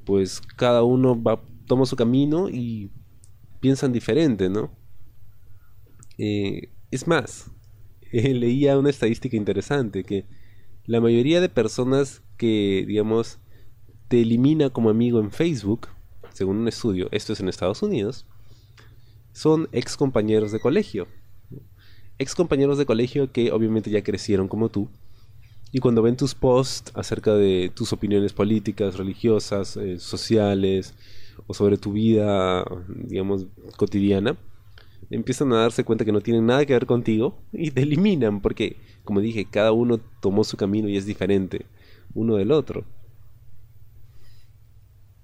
pues 0.03 0.41
cada 0.55 0.81
uno 0.81 1.21
va, 1.21 1.43
toma 1.67 1.85
su 1.85 1.95
camino 1.95 2.49
y 2.49 2.89
piensan 3.63 3.93
diferente, 3.93 4.49
¿no? 4.49 4.75
Eh, 6.17 6.69
es 6.91 7.07
más, 7.07 7.49
leía 8.11 8.77
una 8.77 8.89
estadística 8.89 9.37
interesante 9.37 10.03
que 10.03 10.25
la 10.85 10.99
mayoría 10.99 11.39
de 11.39 11.47
personas 11.47 12.21
que, 12.35 12.83
digamos, 12.85 13.39
te 14.09 14.21
elimina 14.21 14.69
como 14.69 14.89
amigo 14.89 15.21
en 15.21 15.31
Facebook, 15.31 15.87
según 16.33 16.57
un 16.57 16.67
estudio, 16.67 17.07
esto 17.13 17.31
es 17.31 17.39
en 17.39 17.47
Estados 17.47 17.81
Unidos, 17.81 18.25
son 19.31 19.69
ex 19.71 19.95
compañeros 19.95 20.51
de 20.51 20.59
colegio. 20.59 21.07
Ex 22.19 22.35
compañeros 22.35 22.77
de 22.77 22.85
colegio 22.85 23.31
que 23.31 23.53
obviamente 23.53 23.89
ya 23.89 24.03
crecieron 24.03 24.49
como 24.49 24.67
tú. 24.67 24.89
Y 25.71 25.79
cuando 25.79 26.01
ven 26.01 26.17
tus 26.17 26.35
posts 26.35 26.91
acerca 26.95 27.33
de 27.33 27.71
tus 27.73 27.93
opiniones 27.93 28.33
políticas, 28.33 28.97
religiosas, 28.97 29.77
eh, 29.77 29.99
sociales 29.99 30.95
o 31.47 31.53
sobre 31.53 31.77
tu 31.77 31.93
vida, 31.93 32.65
digamos, 32.87 33.47
cotidiana, 33.75 34.37
empiezan 35.09 35.51
a 35.53 35.57
darse 35.57 35.83
cuenta 35.83 36.05
que 36.05 36.11
no 36.11 36.21
tienen 36.21 36.45
nada 36.45 36.65
que 36.65 36.73
ver 36.73 36.85
contigo 36.85 37.37
y 37.51 37.71
te 37.71 37.81
eliminan 37.83 38.41
porque, 38.41 38.77
como 39.03 39.21
dije, 39.21 39.45
cada 39.45 39.71
uno 39.71 39.99
tomó 40.21 40.43
su 40.43 40.57
camino 40.57 40.87
y 40.87 40.97
es 40.97 41.05
diferente 41.05 41.65
uno 42.13 42.35
del 42.35 42.51
otro. 42.51 42.85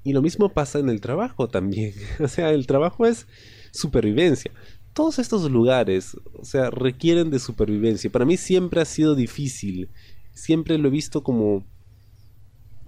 Y 0.03 0.13
lo 0.13 0.21
mismo 0.21 0.49
pasa 0.49 0.79
en 0.79 0.89
el 0.89 1.01
trabajo 1.01 1.49
también. 1.49 1.93
O 2.19 2.27
sea, 2.27 2.51
el 2.51 2.67
trabajo 2.67 3.05
es 3.05 3.27
supervivencia. 3.71 4.51
Todos 4.93 5.19
estos 5.19 5.49
lugares, 5.51 6.17
o 6.33 6.45
sea, 6.45 6.69
requieren 6.69 7.29
de 7.29 7.39
supervivencia. 7.39 8.09
Para 8.09 8.25
mí 8.25 8.37
siempre 8.37 8.81
ha 8.81 8.85
sido 8.85 9.15
difícil. 9.15 9.89
Siempre 10.33 10.77
lo 10.77 10.87
he 10.87 10.91
visto 10.91 11.21
como 11.21 11.65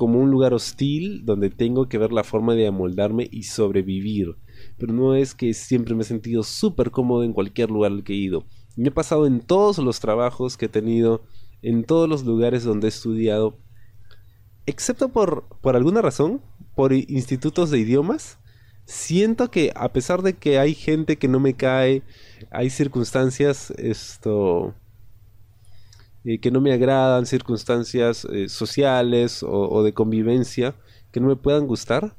como 0.02 0.18
un 0.18 0.32
lugar 0.32 0.52
hostil 0.56 1.24
donde 1.26 1.52
tengo 1.52 1.88
que 1.88 2.00
ver 2.00 2.12
la 2.12 2.24
forma 2.24 2.56
de 2.56 2.66
amoldarme 2.66 3.30
y 3.32 3.44
sobrevivir. 3.44 4.36
Pero 4.80 4.94
no 4.94 5.14
es 5.14 5.36
que 5.36 5.54
siempre 5.54 5.94
me 5.94 6.02
he 6.02 6.06
sentido 6.06 6.42
súper 6.42 6.90
cómodo 6.90 7.24
en 7.24 7.34
cualquier 7.34 7.70
lugar 7.70 7.92
al 7.92 8.04
que 8.04 8.14
he 8.14 8.16
ido. 8.16 8.44
Me 8.76 8.88
he 8.88 8.92
pasado 8.92 9.28
en 9.28 9.42
todos 9.42 9.78
los 9.78 10.00
trabajos 10.00 10.58
que 10.58 10.66
he 10.66 10.70
tenido, 10.70 11.22
en 11.62 11.84
todos 11.84 12.10
los 12.10 12.26
lugares 12.26 12.64
donde 12.64 12.88
he 12.88 12.90
estudiado, 12.90 13.60
excepto 14.66 15.10
por, 15.10 15.44
por 15.62 15.76
alguna 15.76 16.02
razón, 16.02 16.42
por 16.74 16.94
institutos 16.94 17.70
de 17.70 17.78
idiomas, 17.78 18.40
siento 18.86 19.52
que 19.52 19.72
a 19.76 19.94
pesar 19.94 20.24
de 20.24 20.34
que 20.34 20.58
hay 20.58 20.74
gente 20.74 21.18
que 21.18 21.28
no 21.28 21.40
me 21.40 21.54
cae, 21.54 22.02
hay 22.50 22.72
circunstancias 22.72 23.70
esto 23.78 24.74
eh, 26.24 26.40
que 26.40 26.52
no 26.52 26.62
me 26.62 26.74
agradan, 26.74 27.26
circunstancias 27.26 28.26
eh, 28.26 28.48
sociales 28.48 29.44
o, 29.44 29.84
de 29.84 29.94
convivencia 29.94 30.76
que 31.12 31.20
no 31.20 31.28
me 31.28 31.36
puedan 31.36 31.68
gustar, 31.68 32.16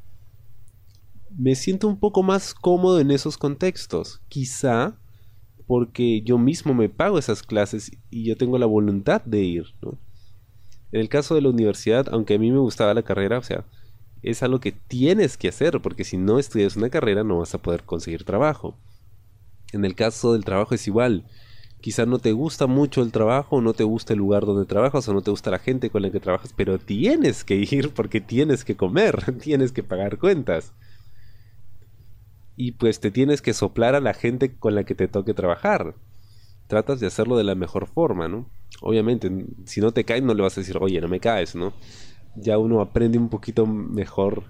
me 1.36 1.54
siento 1.54 1.88
un 1.88 1.98
poco 1.98 2.22
más 2.22 2.52
cómodo 2.52 3.00
en 3.00 3.10
esos 3.10 3.38
contextos. 3.38 4.20
Quizá 4.28 4.98
porque 5.66 6.22
yo 6.22 6.36
mismo 6.36 6.74
me 6.74 6.88
pago 6.88 7.18
esas 7.18 7.42
clases 7.42 7.92
y 8.10 8.24
yo 8.24 8.36
tengo 8.36 8.58
la 8.58 8.66
voluntad 8.66 9.22
de 9.24 9.40
ir. 9.42 9.64
En 10.90 11.00
el 11.00 11.08
caso 11.08 11.34
de 11.34 11.40
la 11.40 11.48
universidad, 11.48 12.08
aunque 12.10 12.34
a 12.34 12.38
mí 12.38 12.50
me 12.50 12.58
gustaba 12.58 12.92
la 12.92 13.02
carrera, 13.02 13.38
o 13.38 13.42
sea, 13.42 13.64
es 14.22 14.42
algo 14.42 14.60
que 14.60 14.72
tienes 14.72 15.36
que 15.36 15.48
hacer, 15.48 15.80
porque 15.80 16.04
si 16.04 16.16
no 16.16 16.38
estudias 16.38 16.76
una 16.76 16.90
carrera 16.90 17.24
no 17.24 17.38
vas 17.38 17.54
a 17.54 17.62
poder 17.62 17.84
conseguir 17.84 18.24
trabajo. 18.24 18.76
En 19.72 19.84
el 19.84 19.94
caso 19.94 20.32
del 20.32 20.44
trabajo 20.44 20.74
es 20.74 20.86
igual. 20.86 21.24
Quizá 21.82 22.06
no 22.06 22.18
te 22.18 22.32
gusta 22.32 22.66
mucho 22.66 23.02
el 23.02 23.12
trabajo, 23.12 23.60
no 23.60 23.74
te 23.74 23.84
gusta 23.84 24.14
el 24.14 24.20
lugar 24.20 24.46
donde 24.46 24.64
trabajas 24.64 25.06
o 25.08 25.12
no 25.12 25.20
te 25.20 25.30
gusta 25.30 25.50
la 25.50 25.58
gente 25.58 25.90
con 25.90 26.00
la 26.00 26.10
que 26.10 26.20
trabajas, 26.20 26.54
pero 26.56 26.78
tienes 26.78 27.44
que 27.44 27.56
ir 27.56 27.90
porque 27.90 28.22
tienes 28.22 28.64
que 28.64 28.76
comer, 28.76 29.34
tienes 29.42 29.72
que 29.72 29.82
pagar 29.82 30.18
cuentas. 30.18 30.72
Y 32.56 32.72
pues 32.72 33.00
te 33.00 33.10
tienes 33.10 33.42
que 33.42 33.52
soplar 33.52 33.94
a 33.94 34.00
la 34.00 34.14
gente 34.14 34.54
con 34.54 34.74
la 34.74 34.84
que 34.84 34.94
te 34.94 35.08
toque 35.08 35.34
trabajar. 35.34 35.94
Tratas 36.68 37.00
de 37.00 37.06
hacerlo 37.06 37.36
de 37.36 37.44
la 37.44 37.54
mejor 37.54 37.86
forma, 37.86 38.28
¿no? 38.28 38.48
Obviamente, 38.80 39.30
si 39.66 39.82
no 39.82 39.92
te 39.92 40.04
caes 40.04 40.22
no 40.22 40.32
le 40.32 40.42
vas 40.42 40.56
a 40.56 40.62
decir, 40.62 40.78
oye, 40.80 41.00
no 41.02 41.08
me 41.08 41.20
caes, 41.20 41.54
¿no? 41.54 41.74
ya 42.34 42.58
uno 42.58 42.80
aprende 42.80 43.18
un 43.18 43.28
poquito 43.28 43.66
mejor 43.66 44.44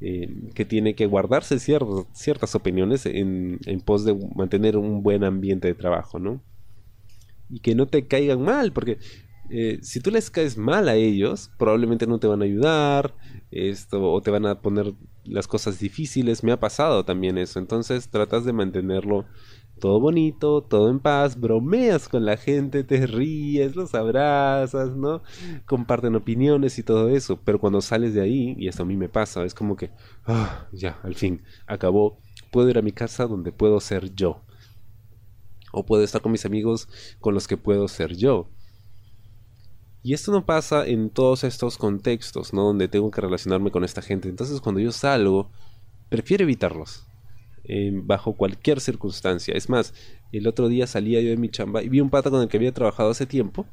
eh, 0.00 0.28
que 0.54 0.64
tiene 0.64 0.94
que 0.94 1.06
guardarse 1.06 1.58
ciertas 1.58 2.54
opiniones 2.54 3.06
en, 3.06 3.58
pos 3.84 4.04
de 4.04 4.14
mantener 4.34 4.76
un 4.76 5.02
buen 5.02 5.24
ambiente 5.24 5.68
de 5.68 5.74
trabajo, 5.74 6.18
¿no? 6.18 6.40
Y 7.52 7.60
que 7.60 7.74
no 7.74 7.86
te 7.86 8.06
caigan 8.08 8.42
mal, 8.42 8.72
porque 8.72 8.98
eh, 9.50 9.78
si 9.82 10.00
tú 10.00 10.10
les 10.10 10.30
caes 10.30 10.56
mal 10.56 10.88
a 10.88 10.96
ellos, 10.96 11.50
probablemente 11.58 12.06
no 12.06 12.18
te 12.18 12.26
van 12.26 12.42
a 12.42 12.46
ayudar, 12.46 13.14
esto, 13.50 14.10
o 14.10 14.20
te 14.22 14.30
van 14.30 14.46
a 14.46 14.60
poner 14.62 14.94
las 15.24 15.46
cosas 15.46 15.78
difíciles. 15.78 16.42
Me 16.42 16.52
ha 16.52 16.58
pasado 16.58 17.04
también 17.04 17.38
eso. 17.38 17.58
Entonces 17.58 18.08
tratas 18.08 18.44
de 18.44 18.52
mantenerlo 18.52 19.26
todo 19.82 19.98
bonito, 19.98 20.62
todo 20.62 20.90
en 20.90 21.00
paz, 21.00 21.38
bromeas 21.38 22.08
con 22.08 22.24
la 22.24 22.36
gente, 22.36 22.84
te 22.84 23.04
ríes, 23.04 23.74
los 23.74 23.96
abrazas, 23.96 24.94
¿no? 24.96 25.22
Comparten 25.66 26.14
opiniones 26.14 26.78
y 26.78 26.84
todo 26.84 27.08
eso, 27.08 27.40
pero 27.44 27.58
cuando 27.58 27.80
sales 27.80 28.14
de 28.14 28.20
ahí, 28.20 28.54
y 28.56 28.68
esto 28.68 28.84
a 28.84 28.86
mí 28.86 28.96
me 28.96 29.08
pasa, 29.08 29.44
es 29.44 29.54
como 29.54 29.76
que, 29.76 29.90
ah, 30.24 30.68
ya, 30.72 31.00
al 31.02 31.16
fin, 31.16 31.42
acabó, 31.66 32.20
puedo 32.52 32.70
ir 32.70 32.78
a 32.78 32.82
mi 32.82 32.92
casa 32.92 33.26
donde 33.26 33.50
puedo 33.50 33.80
ser 33.80 34.14
yo. 34.14 34.42
O 35.72 35.84
puedo 35.84 36.04
estar 36.04 36.22
con 36.22 36.32
mis 36.32 36.46
amigos 36.46 36.88
con 37.20 37.34
los 37.34 37.48
que 37.48 37.56
puedo 37.56 37.88
ser 37.88 38.16
yo. 38.16 38.48
Y 40.04 40.14
esto 40.14 40.32
no 40.32 40.44
pasa 40.44 40.86
en 40.86 41.10
todos 41.10 41.44
estos 41.44 41.78
contextos, 41.78 42.52
¿no? 42.52 42.64
Donde 42.64 42.88
tengo 42.88 43.10
que 43.10 43.20
relacionarme 43.20 43.70
con 43.70 43.84
esta 43.84 44.02
gente. 44.02 44.28
Entonces 44.28 44.60
cuando 44.60 44.80
yo 44.80 44.92
salgo, 44.92 45.50
prefiero 46.08 46.44
evitarlos 46.44 47.06
bajo 48.04 48.34
cualquier 48.34 48.80
circunstancia. 48.80 49.54
Es 49.54 49.68
más, 49.68 49.94
el 50.32 50.46
otro 50.46 50.68
día 50.68 50.86
salía 50.86 51.20
yo 51.20 51.30
de 51.30 51.36
mi 51.36 51.48
chamba 51.48 51.82
y 51.82 51.88
vi 51.88 52.00
un 52.00 52.10
pata 52.10 52.30
con 52.30 52.42
el 52.42 52.48
que 52.48 52.56
había 52.56 52.72
trabajado 52.72 53.10
hace 53.10 53.26
tiempo. 53.26 53.66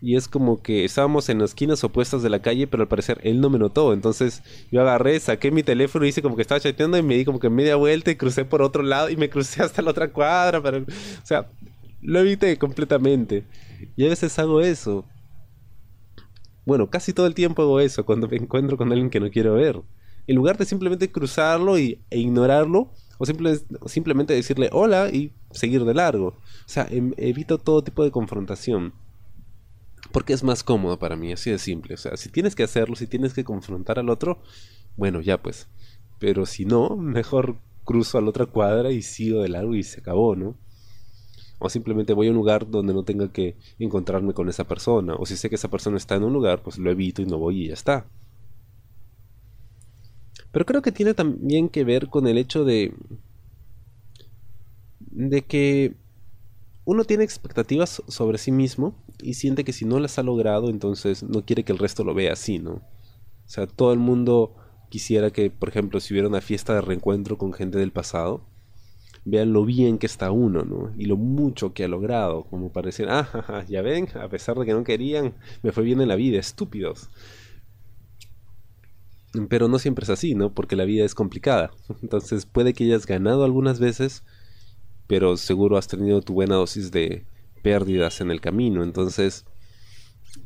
Y 0.00 0.16
es 0.16 0.28
como 0.28 0.62
que 0.62 0.84
estábamos 0.84 1.28
en 1.28 1.38
las 1.38 1.50
esquinas 1.50 1.82
opuestas 1.82 2.22
de 2.22 2.30
la 2.30 2.40
calle, 2.40 2.66
pero 2.66 2.82
al 2.82 2.88
parecer 2.88 3.18
él 3.22 3.40
no 3.40 3.50
me 3.50 3.58
notó. 3.58 3.92
Entonces 3.92 4.42
yo 4.70 4.80
agarré, 4.80 5.18
saqué 5.20 5.50
mi 5.50 5.62
teléfono 5.62 6.04
y 6.04 6.10
hice 6.10 6.22
como 6.22 6.36
que 6.36 6.42
estaba 6.42 6.60
chateando 6.60 6.96
y 6.98 7.02
me 7.02 7.16
di 7.16 7.24
como 7.24 7.40
que 7.40 7.50
media 7.50 7.76
vuelta 7.76 8.10
y 8.10 8.16
crucé 8.16 8.44
por 8.44 8.62
otro 8.62 8.82
lado 8.82 9.10
y 9.10 9.16
me 9.16 9.30
crucé 9.30 9.62
hasta 9.64 9.82
la 9.82 9.90
otra 9.90 10.12
cuadra. 10.12 10.62
Pero, 10.62 10.78
o 10.78 11.26
sea, 11.26 11.48
lo 12.00 12.20
evité 12.20 12.56
completamente. 12.58 13.44
Y 13.96 14.06
a 14.06 14.08
veces 14.08 14.38
hago 14.38 14.60
eso. 14.60 15.04
Bueno, 16.64 16.90
casi 16.90 17.12
todo 17.12 17.26
el 17.26 17.34
tiempo 17.34 17.62
hago 17.62 17.80
eso 17.80 18.04
cuando 18.04 18.28
me 18.28 18.36
encuentro 18.36 18.76
con 18.76 18.90
alguien 18.92 19.10
que 19.10 19.20
no 19.20 19.30
quiero 19.30 19.54
ver 19.54 19.82
en 20.28 20.36
lugar 20.36 20.58
de 20.58 20.66
simplemente 20.66 21.10
cruzarlo 21.10 21.78
y, 21.78 21.98
e 22.10 22.18
ignorarlo, 22.18 22.90
o, 23.16 23.88
simplemente 23.88 24.34
decirle 24.34 24.68
hola 24.72 25.08
y 25.10 25.32
seguir 25.50 25.84
de 25.84 25.94
largo. 25.94 26.28
O 26.28 26.68
sea, 26.68 26.86
em, 26.90 27.12
evito 27.16 27.58
todo 27.58 27.82
tipo 27.82 28.04
de 28.04 28.12
confrontación. 28.12 28.92
Porque 30.12 30.32
es 30.32 30.42
más 30.42 30.64
cómodo 30.64 30.98
para 30.98 31.16
mí, 31.16 31.32
así 31.32 31.50
de 31.50 31.58
simple. 31.58 31.94
O 31.94 31.98
sea, 31.98 32.16
si 32.16 32.30
tienes 32.30 32.54
que 32.54 32.62
hacerlo, 32.62 32.96
si 32.96 33.06
tienes 33.06 33.34
que 33.34 33.44
confrontar 33.44 33.98
al 33.98 34.08
otro, 34.08 34.38
bueno, 34.96 35.20
ya 35.20 35.40
pues. 35.42 35.68
Pero 36.18 36.46
si 36.46 36.64
no, 36.64 36.96
mejor 36.96 37.56
cruzo 37.84 38.18
a 38.18 38.20
la 38.20 38.30
otra 38.30 38.46
cuadra 38.46 38.90
y 38.90 39.02
sigo 39.02 39.42
de 39.42 39.48
largo 39.48 39.74
y 39.74 39.82
se 39.82 40.00
acabó, 40.00 40.36
¿no? 40.36 40.56
O 41.58 41.68
simplemente 41.68 42.12
voy 42.12 42.28
a 42.28 42.30
un 42.30 42.36
lugar 42.36 42.70
donde 42.70 42.94
no 42.94 43.02
tenga 43.02 43.32
que 43.32 43.56
encontrarme 43.78 44.32
con 44.32 44.48
esa 44.48 44.64
persona. 44.64 45.14
O 45.16 45.26
si 45.26 45.36
sé 45.36 45.48
que 45.48 45.56
esa 45.56 45.70
persona 45.70 45.96
está 45.96 46.14
en 46.14 46.24
un 46.24 46.32
lugar, 46.32 46.62
pues 46.62 46.78
lo 46.78 46.90
evito 46.90 47.22
y 47.22 47.26
no 47.26 47.38
voy 47.38 47.64
y 47.64 47.68
ya 47.68 47.74
está. 47.74 48.06
Pero 50.52 50.64
creo 50.64 50.82
que 50.82 50.92
tiene 50.92 51.14
también 51.14 51.68
que 51.68 51.84
ver 51.84 52.08
con 52.08 52.26
el 52.26 52.38
hecho 52.38 52.64
de. 52.64 52.94
de 55.00 55.42
que 55.42 55.94
uno 56.84 57.04
tiene 57.04 57.24
expectativas 57.24 58.02
sobre 58.08 58.38
sí 58.38 58.50
mismo 58.50 58.94
y 59.20 59.34
siente 59.34 59.64
que 59.64 59.72
si 59.72 59.84
no 59.84 59.98
las 59.98 60.18
ha 60.18 60.22
logrado, 60.22 60.70
entonces 60.70 61.22
no 61.22 61.44
quiere 61.44 61.64
que 61.64 61.72
el 61.72 61.78
resto 61.78 62.04
lo 62.04 62.14
vea 62.14 62.32
así, 62.32 62.58
¿no? 62.58 62.72
O 62.72 63.50
sea, 63.50 63.66
todo 63.66 63.92
el 63.92 63.98
mundo 63.98 64.54
quisiera 64.88 65.30
que, 65.30 65.50
por 65.50 65.68
ejemplo, 65.68 66.00
si 66.00 66.14
hubiera 66.14 66.28
una 66.28 66.40
fiesta 66.40 66.74
de 66.74 66.80
reencuentro 66.80 67.38
con 67.38 67.52
gente 67.52 67.78
del 67.78 67.92
pasado, 67.92 68.44
vean 69.24 69.52
lo 69.52 69.64
bien 69.64 69.98
que 69.98 70.06
está 70.06 70.30
uno, 70.30 70.64
¿no? 70.64 70.92
Y 70.96 71.06
lo 71.06 71.16
mucho 71.16 71.72
que 71.74 71.84
ha 71.84 71.88
logrado, 71.88 72.44
como 72.44 72.72
para 72.72 72.86
decir, 72.86 73.06
ah, 73.10 73.64
ya 73.68 73.82
ven, 73.82 74.08
a 74.20 74.28
pesar 74.28 74.58
de 74.58 74.66
que 74.66 74.72
no 74.72 74.84
querían, 74.84 75.34
me 75.62 75.72
fue 75.72 75.84
bien 75.84 76.00
en 76.00 76.08
la 76.08 76.16
vida, 76.16 76.38
estúpidos. 76.38 77.10
Pero 79.48 79.68
no 79.68 79.78
siempre 79.78 80.04
es 80.04 80.10
así, 80.10 80.34
¿no? 80.34 80.54
Porque 80.54 80.76
la 80.76 80.84
vida 80.84 81.04
es 81.04 81.14
complicada. 81.14 81.70
Entonces 82.02 82.46
puede 82.46 82.72
que 82.72 82.84
hayas 82.84 83.06
ganado 83.06 83.44
algunas 83.44 83.78
veces, 83.78 84.24
pero 85.06 85.36
seguro 85.36 85.76
has 85.76 85.88
tenido 85.88 86.22
tu 86.22 86.34
buena 86.34 86.54
dosis 86.54 86.90
de 86.90 87.26
pérdidas 87.62 88.20
en 88.20 88.30
el 88.30 88.40
camino. 88.40 88.82
Entonces, 88.82 89.44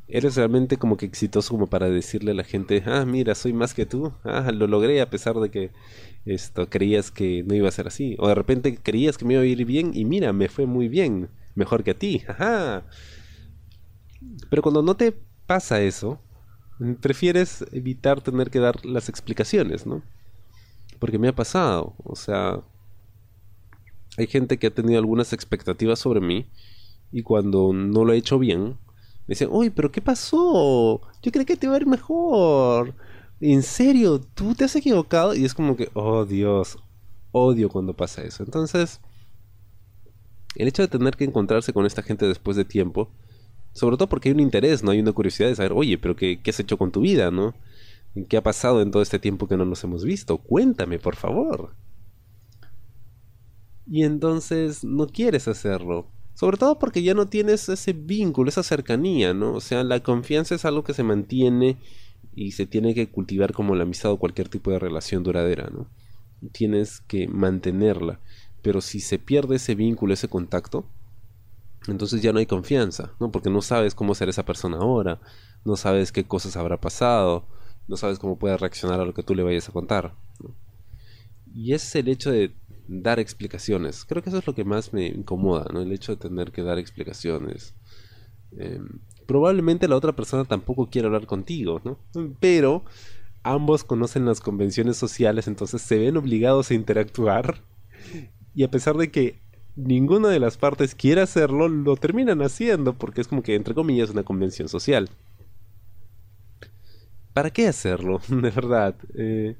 eres 0.09 0.37
realmente 0.37 0.76
como 0.76 0.97
que 0.97 1.07
exitoso 1.07 1.50
como 1.54 1.69
para 1.69 1.88
decirle 1.88 2.33
a 2.33 2.35
la 2.35 2.45
gente, 2.45 2.83
ah, 2.87 3.04
mira, 3.04 3.35
soy 3.35 3.52
más 3.52 3.75
que 3.75 3.87
tú, 3.87 4.12
ah, 4.25 4.50
lo 4.52 4.66
logré 4.66 5.00
a 5.00 5.11
pesar 5.11 5.37
de 5.37 5.50
que 5.50 5.71
esto 6.25 6.69
creías 6.69 7.11
que 7.11 7.42
no 7.42 7.54
iba 7.54 7.69
a 7.69 7.73
ser 7.73 7.87
así. 7.87 8.16
O 8.19 8.28
de 8.28 8.35
repente 8.35 8.76
creías 8.76 9.19
que 9.19 9.25
me 9.25 9.35
iba 9.35 9.42
a 9.42 9.47
ir 9.47 9.64
bien 9.64 9.92
y 9.95 10.04
mira, 10.04 10.33
me 10.33 10.49
fue 10.49 10.66
muy 10.66 10.88
bien, 10.88 11.31
mejor 11.54 11.83
que 11.83 11.92
a 11.92 11.99
ti, 11.99 12.23
ajá. 12.28 12.85
Pero 14.50 14.62
cuando 14.62 14.83
no 14.83 14.97
te 14.97 15.14
pasa 15.47 15.81
eso, 15.81 16.21
prefieres 17.00 17.64
evitar 17.73 18.21
tener 18.21 18.50
que 18.50 18.59
dar 18.59 18.85
las 18.85 19.09
explicaciones, 19.09 19.87
¿no? 19.87 20.02
Porque 20.99 21.19
me 21.19 21.28
ha 21.28 21.35
pasado, 21.35 21.95
o 22.04 22.14
sea, 22.14 22.61
hay 24.16 24.26
gente 24.26 24.59
que 24.59 24.69
ha 24.69 24.75
tenido 24.75 24.99
algunas 24.99 25.33
expectativas 25.33 25.99
sobre 25.99 26.21
mí 26.21 26.47
y 27.12 27.23
cuando 27.23 27.73
no 27.73 28.04
lo 28.04 28.12
he 28.12 28.16
hecho 28.16 28.38
bien, 28.38 28.78
me 29.26 29.35
dicen, 29.35 29.49
uy, 29.52 29.71
pero 29.71 29.92
¿qué 29.92 30.00
pasó? 30.00 31.00
Yo 31.23 31.33
creí 31.33 31.45
que 31.45 31.57
te 31.57 31.66
iba 31.66 31.75
a 31.75 31.78
ir 31.78 31.87
mejor. 31.87 32.95
¿En 33.40 33.62
serio? 33.62 34.21
¿Tú 34.21 34.54
te 34.54 34.64
has 34.64 34.75
equivocado? 34.75 35.35
Y 35.35 35.45
es 35.45 35.54
como 35.54 35.76
que, 35.76 35.90
oh 35.95 36.25
Dios, 36.25 36.78
odio 37.33 37.69
cuando 37.69 37.95
pasa 37.95 38.23
eso. 38.23 38.42
Entonces, 38.42 39.00
el 40.54 40.69
hecho 40.69 40.83
de 40.83 40.88
tener 40.88 41.16
que 41.16 41.25
encontrarse 41.25 41.73
con 41.73 41.87
esta 41.87 42.02
gente 42.02 42.26
después 42.26 42.57
de 42.57 42.64
tiempo, 42.64 43.11
sobre 43.73 43.97
todo 43.97 44.09
porque 44.09 44.28
hay 44.28 44.35
un 44.35 44.40
interés, 44.40 44.83
¿no? 44.83 44.90
Hay 44.90 45.00
una 45.00 45.12
curiosidad 45.12 45.49
de 45.49 45.57
saber, 45.57 45.73
oye, 45.73 45.99
pero 45.99 46.16
¿qué, 46.16 46.40
has 46.47 46.61
hecho 46.61 46.78
con 46.78 46.92
tu 46.92 47.00
vida, 47.00 47.31
no? 47.31 47.54
¿Qué 48.28 48.37
ha 48.37 48.42
pasado 48.42 48.83
en 48.83 48.90
todo 48.90 49.02
este 49.02 49.19
tiempo 49.19 49.49
que 49.49 49.57
no 49.57 49.64
nos 49.64 49.83
hemos 49.85 50.04
visto? 50.04 50.38
Cuéntame, 50.38 50.99
por 50.99 51.16
favor. 51.16 51.75
Y 53.87 54.04
entonces 54.04 54.85
no 54.85 55.07
quieres 55.07 55.49
hacerlo. 55.49 56.07
Sobre 56.34 56.56
todo 56.56 56.78
porque 56.78 57.02
ya 57.02 57.14
no 57.14 57.28
tienes 57.28 57.68
ese 57.68 57.92
vínculo, 57.92 58.48
esa 58.48 58.62
cercanía, 58.62 59.34
¿no? 59.34 59.54
O 59.54 59.60
sea, 59.60 59.84
la 59.84 60.00
confianza 60.00 60.54
es 60.54 60.64
algo 60.64 60.82
que 60.82 60.94
se 60.94 61.02
mantiene 61.02 61.76
y 62.34 62.52
se 62.52 62.66
tiene 62.66 62.94
que 62.94 63.10
cultivar 63.10 63.52
como 63.52 63.74
la 63.74 63.82
amistad 63.82 64.12
o 64.12 64.18
cualquier 64.18 64.48
tipo 64.48 64.70
de 64.70 64.78
relación 64.78 65.22
duradera, 65.22 65.70
¿no? 65.72 65.86
Tienes 66.52 67.00
que 67.00 67.28
mantenerla. 67.28 68.20
Pero 68.62 68.80
si 68.80 69.00
se 69.00 69.18
pierde 69.18 69.56
ese 69.56 69.74
vínculo, 69.74 70.14
ese 70.14 70.28
contacto, 70.28 70.86
entonces 71.88 72.22
ya 72.22 72.32
no 72.32 72.38
hay 72.38 72.46
confianza, 72.46 73.12
¿no? 73.20 73.30
Porque 73.30 73.50
no 73.50 73.60
sabes 73.60 73.94
cómo 73.94 74.14
será 74.14 74.30
esa 74.30 74.44
persona 74.44 74.78
ahora, 74.78 75.20
no 75.64 75.76
sabes 75.76 76.12
qué 76.12 76.24
cosas 76.24 76.56
habrá 76.56 76.80
pasado, 76.80 77.44
no 77.88 77.96
sabes 77.96 78.18
cómo 78.18 78.38
puede 78.38 78.56
reaccionar 78.56 79.00
a 79.00 79.04
lo 79.04 79.14
que 79.14 79.22
tú 79.22 79.34
le 79.34 79.42
vayas 79.42 79.68
a 79.68 79.72
contar. 79.72 80.14
Y 81.54 81.74
ese 81.74 81.86
es 81.86 81.94
el 81.96 82.08
hecho 82.08 82.30
de 82.30 82.54
dar 82.88 83.18
explicaciones. 83.20 84.04
Creo 84.04 84.22
que 84.22 84.30
eso 84.30 84.38
es 84.38 84.46
lo 84.46 84.54
que 84.54 84.64
más 84.64 84.92
me 84.92 85.06
incomoda, 85.06 85.66
¿no? 85.72 85.80
El 85.80 85.92
hecho 85.92 86.12
de 86.12 86.28
tener 86.28 86.52
que 86.52 86.62
dar 86.62 86.78
explicaciones. 86.78 87.74
Em, 88.56 89.00
probablemente 89.26 89.88
la 89.88 89.96
otra 89.96 90.14
persona 90.14 90.44
tampoco 90.44 90.90
quiere 90.90 91.06
hablar 91.06 91.26
contigo, 91.26 91.80
¿no? 91.84 91.98
Pero 92.40 92.84
ambos 93.42 93.84
conocen 93.84 94.26
las 94.26 94.40
convenciones 94.40 94.96
sociales, 94.96 95.48
entonces 95.48 95.82
se 95.82 95.98
ven 95.98 96.16
obligados 96.16 96.70
a 96.70 96.74
interactuar. 96.74 97.62
Y 98.54 98.64
a 98.64 98.70
pesar 98.70 98.96
de 98.96 99.10
que 99.10 99.40
ninguna 99.76 100.28
de 100.28 100.40
las 100.40 100.58
partes 100.58 100.94
quiere 100.94 101.22
hacerlo, 101.22 101.68
lo 101.68 101.96
terminan 101.96 102.42
haciendo 102.42 102.94
porque 102.94 103.20
es 103.20 103.28
como 103.28 103.42
que, 103.42 103.54
entre 103.54 103.74
comillas, 103.74 104.10
una 104.10 104.24
convención 104.24 104.68
social. 104.68 105.08
¿Para 107.32 107.50
qué 107.50 107.66
hacerlo? 107.66 108.20
De 108.28 108.50
verdad. 108.50 108.96
Eh, 109.14 109.56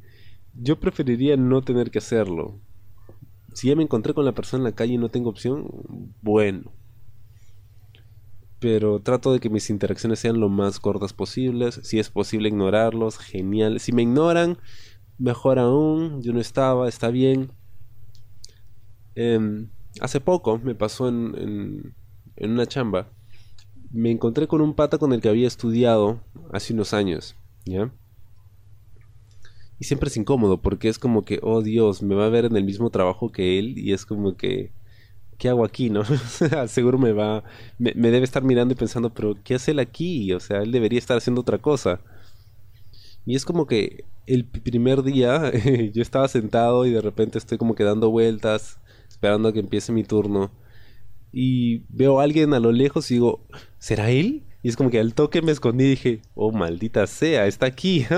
yo 0.54 0.78
preferiría 0.78 1.36
no 1.36 1.62
tener 1.62 1.90
que 1.90 1.98
hacerlo. 1.98 2.60
Si 3.54 3.68
ya 3.68 3.76
me 3.76 3.82
encontré 3.82 4.14
con 4.14 4.25
la 4.25 4.32
persona 4.32 4.61
en 4.61 4.64
la 4.64 4.75
calle 4.75 4.94
y 4.94 4.99
no 4.99 5.11
tengo 5.11 5.30
opción, 5.30 5.68
bueno. 6.23 6.73
Pero 8.59 9.00
trato 9.00 9.32
de 9.32 9.40
que 9.40 9.50
mis 9.50 9.71
interacciones 9.71 10.21
sean 10.21 10.40
lo 10.40 10.49
más 10.49 10.78
cortas 10.78 11.12
posibles. 11.12 11.80
Si 11.82 11.99
es 11.99 12.11
posible 12.11 12.49
ignorarlos, 12.49 13.18
genial. 13.18 13.80
Si 13.80 13.92
me 13.92 14.02
ignoran, 14.02 14.59
mejor 15.18 15.59
aún. 15.59 16.23
Yo 16.23 16.32
no 16.32 16.40
estaba, 16.40 16.88
está 16.88 17.09
bien. 17.09 17.52
Eh, 19.14 19.66
hace 20.00 20.21
poco 20.21 20.59
me 20.59 20.75
pasó 20.75 21.09
en, 21.09 21.94
en, 22.37 22.50
una 22.50 22.66
chamba. 22.66 23.12
Me 23.90 24.11
encontré 24.11 24.47
con 24.47 24.61
un 24.61 24.75
pata 24.75 24.99
con 24.99 25.12
el 25.12 25.21
que 25.21 25.28
había 25.28 25.47
estudiado 25.47 26.23
hace 26.52 26.73
unos 26.73 26.94
años, 26.94 27.37
¿ya? 27.64 27.92
Y 29.82 29.84
siempre 29.84 30.10
es 30.10 30.16
incómodo 30.16 30.62
porque 30.62 30.88
es 30.88 30.96
como 30.96 31.24
que, 31.24 31.40
oh 31.42 31.60
Dios, 31.60 32.04
me 32.04 32.14
va 32.14 32.26
a 32.26 32.28
ver 32.28 32.44
en 32.44 32.54
el 32.56 32.62
mismo 32.62 32.90
trabajo 32.90 33.32
que 33.32 33.58
él 33.58 33.76
y 33.76 33.92
es 33.92 34.06
como 34.06 34.36
que, 34.36 34.70
¿qué 35.38 35.48
hago 35.48 35.64
aquí, 35.64 35.90
no? 35.90 36.04
Seguro 36.68 36.98
me 36.98 37.10
va, 37.10 37.42
me, 37.80 37.92
me, 37.96 38.12
debe 38.12 38.22
estar 38.22 38.44
mirando 38.44 38.74
y 38.74 38.76
pensando, 38.76 39.12
pero 39.12 39.34
¿qué 39.42 39.56
hace 39.56 39.72
él 39.72 39.80
aquí? 39.80 40.32
O 40.34 40.38
sea, 40.38 40.62
él 40.62 40.70
debería 40.70 41.00
estar 41.00 41.16
haciendo 41.16 41.40
otra 41.40 41.58
cosa. 41.58 42.00
Y 43.26 43.34
es 43.34 43.44
como 43.44 43.66
que 43.66 44.04
el 44.28 44.44
primer 44.44 45.02
día 45.02 45.50
yo 45.92 46.00
estaba 46.00 46.28
sentado 46.28 46.86
y 46.86 46.92
de 46.92 47.00
repente 47.00 47.38
estoy 47.38 47.58
como 47.58 47.74
que 47.74 47.82
dando 47.82 48.08
vueltas 48.08 48.78
esperando 49.08 49.48
a 49.48 49.52
que 49.52 49.58
empiece 49.58 49.90
mi 49.90 50.04
turno. 50.04 50.52
Y 51.32 51.78
veo 51.88 52.20
a 52.20 52.22
alguien 52.22 52.54
a 52.54 52.60
lo 52.60 52.70
lejos 52.70 53.10
y 53.10 53.14
digo, 53.14 53.40
¿será 53.80 54.12
él? 54.12 54.44
Y 54.62 54.68
es 54.68 54.76
como 54.76 54.90
que 54.90 55.00
al 55.00 55.14
toque 55.14 55.42
me 55.42 55.50
escondí 55.50 55.86
y 55.86 55.90
dije, 55.90 56.22
oh 56.36 56.52
maldita 56.52 57.08
sea, 57.08 57.48
está 57.48 57.66
aquí. 57.66 58.06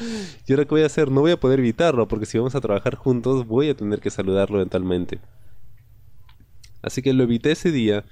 ¿Y 0.46 0.52
ahora 0.52 0.64
qué 0.64 0.70
voy 0.70 0.82
a 0.82 0.86
hacer? 0.86 1.10
No 1.10 1.20
voy 1.20 1.32
a 1.32 1.40
poder 1.40 1.58
evitarlo, 1.58 2.08
porque 2.08 2.26
si 2.26 2.38
vamos 2.38 2.54
a 2.54 2.60
trabajar 2.60 2.94
juntos 2.94 3.46
voy 3.46 3.68
a 3.70 3.76
tener 3.76 4.00
que 4.00 4.10
saludarlo 4.10 4.56
eventualmente. 4.56 5.20
Así 6.82 7.02
que 7.02 7.12
lo 7.12 7.24
evité 7.24 7.52
ese 7.52 7.72
día. 7.72 8.04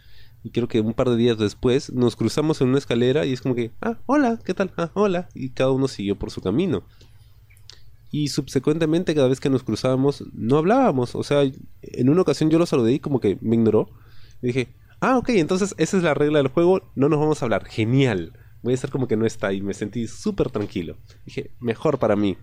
Y 0.42 0.50
creo 0.50 0.68
que 0.68 0.80
un 0.80 0.94
par 0.94 1.10
de 1.10 1.16
días 1.16 1.38
después 1.38 1.92
nos 1.92 2.14
cruzamos 2.14 2.60
en 2.60 2.68
una 2.68 2.78
escalera 2.78 3.26
y 3.26 3.32
es 3.32 3.40
como 3.40 3.54
que, 3.54 3.72
ah, 3.80 3.98
hola, 4.06 4.38
¿qué 4.44 4.54
tal? 4.54 4.72
Ah, 4.76 4.90
hola. 4.94 5.28
Y 5.34 5.50
cada 5.50 5.72
uno 5.72 5.88
siguió 5.88 6.16
por 6.16 6.30
su 6.30 6.40
camino 6.40 6.84
y 8.10 8.28
subsecuentemente 8.28 9.14
cada 9.14 9.28
vez 9.28 9.40
que 9.40 9.50
nos 9.50 9.62
cruzábamos 9.62 10.24
no 10.32 10.56
hablábamos. 10.56 11.14
O 11.14 11.22
sea, 11.22 11.42
en 11.82 12.08
una 12.08 12.22
ocasión 12.22 12.50
yo 12.50 12.58
lo 12.58 12.66
saludé 12.66 12.94
y 12.94 12.98
como 12.98 13.20
que 13.20 13.38
me 13.40 13.56
ignoró. 13.56 13.90
Y 14.42 14.48
dije, 14.48 14.68
ah, 15.00 15.18
ok, 15.18 15.30
entonces 15.30 15.74
esa 15.78 15.96
es 15.96 16.02
la 16.02 16.14
regla 16.14 16.38
del 16.38 16.48
juego, 16.48 16.80
no 16.94 17.08
nos 17.08 17.18
vamos 17.18 17.42
a 17.42 17.44
hablar. 17.44 17.66
Genial. 17.66 18.32
Voy 18.66 18.74
a 18.74 18.78
ser 18.78 18.90
como 18.90 19.06
que 19.06 19.16
no 19.16 19.26
está 19.26 19.52
y 19.52 19.60
me 19.60 19.74
sentí 19.74 20.08
súper 20.08 20.50
tranquilo. 20.50 20.96
Dije, 21.24 21.52
mejor 21.60 22.00
para 22.00 22.16
mí. 22.16 22.36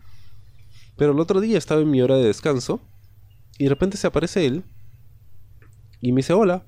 Pero 0.96 1.12
el 1.12 1.20
otro 1.20 1.42
día 1.42 1.58
estaba 1.58 1.82
en 1.82 1.92
mi 1.92 2.02
hora 2.02 2.16
de 2.16 2.24
descanso 2.24 2.80
y 3.58 3.66
de 3.66 3.70
repente 3.70 3.98
se 3.98 4.08
aparece 4.08 4.46
él 4.46 4.64
y 6.00 6.14
me 6.14 6.20
dice 6.20 6.32
hola. 6.32 6.66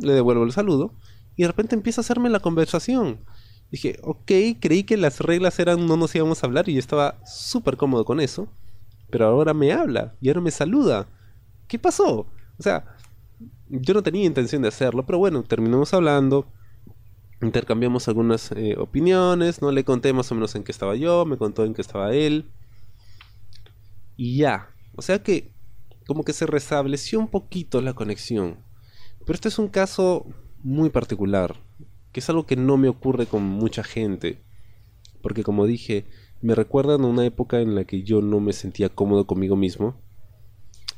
Le 0.00 0.14
devuelvo 0.14 0.44
el 0.44 0.52
saludo 0.52 0.94
y 1.36 1.42
de 1.42 1.48
repente 1.48 1.74
empieza 1.74 2.00
a 2.00 2.04
hacerme 2.04 2.30
la 2.30 2.40
conversación. 2.40 3.18
Dije, 3.70 3.98
ok, 4.02 4.32
creí 4.60 4.84
que 4.84 4.96
las 4.96 5.20
reglas 5.20 5.58
eran 5.58 5.86
no 5.86 5.98
nos 5.98 6.14
íbamos 6.14 6.42
a 6.42 6.46
hablar 6.46 6.66
y 6.70 6.78
estaba 6.78 7.18
súper 7.26 7.76
cómodo 7.76 8.06
con 8.06 8.18
eso. 8.18 8.48
Pero 9.10 9.26
ahora 9.26 9.52
me 9.52 9.72
habla 9.72 10.14
y 10.22 10.28
ahora 10.28 10.40
me 10.40 10.50
saluda. 10.50 11.06
¿Qué 11.68 11.78
pasó? 11.78 12.20
O 12.58 12.62
sea, 12.62 12.96
yo 13.68 13.92
no 13.92 14.02
tenía 14.02 14.24
intención 14.24 14.62
de 14.62 14.68
hacerlo, 14.68 15.04
pero 15.04 15.18
bueno, 15.18 15.42
terminamos 15.42 15.92
hablando. 15.92 16.46
Intercambiamos 17.42 18.08
algunas 18.08 18.52
eh, 18.52 18.76
opiniones, 18.78 19.60
¿no? 19.60 19.70
Le 19.70 19.84
conté 19.84 20.12
más 20.12 20.30
o 20.32 20.34
menos 20.34 20.54
en 20.54 20.64
qué 20.64 20.72
estaba 20.72 20.96
yo, 20.96 21.24
me 21.26 21.36
contó 21.36 21.64
en 21.64 21.74
qué 21.74 21.82
estaba 21.82 22.14
él. 22.14 22.46
Y 24.16 24.38
ya. 24.38 24.70
O 24.94 25.02
sea 25.02 25.22
que 25.22 25.52
como 26.06 26.24
que 26.24 26.32
se 26.32 26.46
restableció 26.46 27.18
un 27.18 27.28
poquito 27.28 27.82
la 27.82 27.94
conexión. 27.94 28.58
Pero 29.20 29.34
este 29.34 29.48
es 29.48 29.58
un 29.58 29.68
caso 29.68 30.26
muy 30.62 30.90
particular 30.90 31.56
que 32.16 32.20
es 32.20 32.30
algo 32.30 32.46
que 32.46 32.56
no 32.56 32.78
me 32.78 32.88
ocurre 32.88 33.26
con 33.26 33.42
mucha 33.42 33.84
gente, 33.84 34.42
porque 35.20 35.42
como 35.42 35.66
dije, 35.66 36.06
me 36.40 36.54
recuerdan 36.54 37.04
una 37.04 37.26
época 37.26 37.60
en 37.60 37.74
la 37.74 37.84
que 37.84 38.04
yo 38.04 38.22
no 38.22 38.40
me 38.40 38.54
sentía 38.54 38.88
cómodo 38.88 39.26
conmigo 39.26 39.54
mismo, 39.54 40.00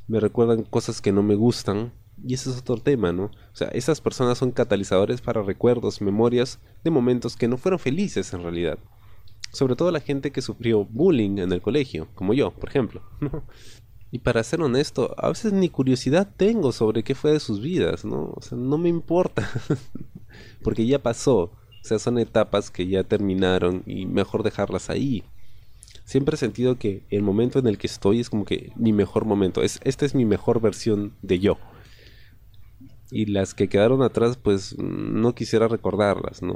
me 0.07 0.21
recuerdan 0.21 0.63
cosas 0.63 1.01
que 1.01 1.11
no 1.11 1.25
me 1.25 1.35
gustan, 1.35 1.93
y 2.25 2.35
ese 2.35 2.51
es 2.51 2.59
otro 2.59 2.77
tema, 2.77 3.13
¿no? 3.13 3.25
O 3.25 3.55
sea, 3.55 3.69
esas 3.69 4.01
personas 4.01 4.39
son 4.39 4.51
catalizadores 4.51 5.21
para 5.21 5.43
recuerdos, 5.43 6.01
memorias 6.01 6.61
de 6.85 6.91
momentos 6.91 7.37
que 7.37 7.49
no 7.49 7.57
fueron 7.57 7.79
felices 7.79 8.33
en 8.33 8.43
realidad. 8.43 8.79
Sobre 9.53 9.77
todo 9.77 9.91
la 9.91 10.01
gente 10.01 10.31
que 10.31 10.43
sufrió 10.43 10.85
bullying 10.85 11.39
en 11.39 11.53
el 11.53 11.63
colegio, 11.63 12.09
como 12.15 12.35
yo, 12.35 12.51
por 12.51 12.69
ejemplo. 12.69 13.03
Y 14.11 14.21
para 14.21 14.43
ser 14.43 14.63
honesto, 14.63 15.15
a 15.19 15.29
veces 15.29 15.53
ni 15.53 15.69
curiosidad 15.69 16.33
tengo 16.35 16.73
sobre 16.73 17.03
qué 17.03 17.15
fue 17.15 17.33
de 17.33 17.41
sus 17.41 17.61
vidas, 17.61 18.07
¿no? 18.07 18.33
O 18.37 18.41
sea, 18.41 18.57
no 18.57 18.79
me 18.79 18.89
importa. 18.89 19.47
Porque 20.63 20.87
ya 20.87 20.99
pasó. 20.99 21.39
O 21.39 21.85
sea, 21.85 21.99
son 21.99 22.19
etapas 22.19 22.71
que 22.71 22.87
ya 22.87 23.05
terminaron 23.05 23.83
y 23.87 24.07
mejor 24.07 24.43
dejarlas 24.43 24.89
ahí. 24.89 25.25
Siempre 26.05 26.37
he 26.37 26.39
sentido 26.39 26.79
que 26.79 27.05
el 27.11 27.23
momento 27.23 27.59
en 27.59 27.67
el 27.67 27.77
que 27.77 27.87
estoy 27.87 28.21
es 28.21 28.31
como 28.31 28.47
que 28.47 28.73
mi 28.77 28.95
mejor 28.95 29.27
momento. 29.27 29.63
Es, 29.63 29.79
esta 29.85 30.07
es 30.07 30.15
mi 30.15 30.25
mejor 30.25 30.61
versión 30.63 31.13
de 31.21 31.39
yo. 31.39 31.59
Y 33.11 33.27
las 33.27 33.55
que 33.55 33.69
quedaron 33.69 34.03
atrás, 34.03 34.37
pues 34.37 34.77
no 34.79 35.35
quisiera 35.35 35.69
recordarlas, 35.69 36.43
¿no? 36.43 36.55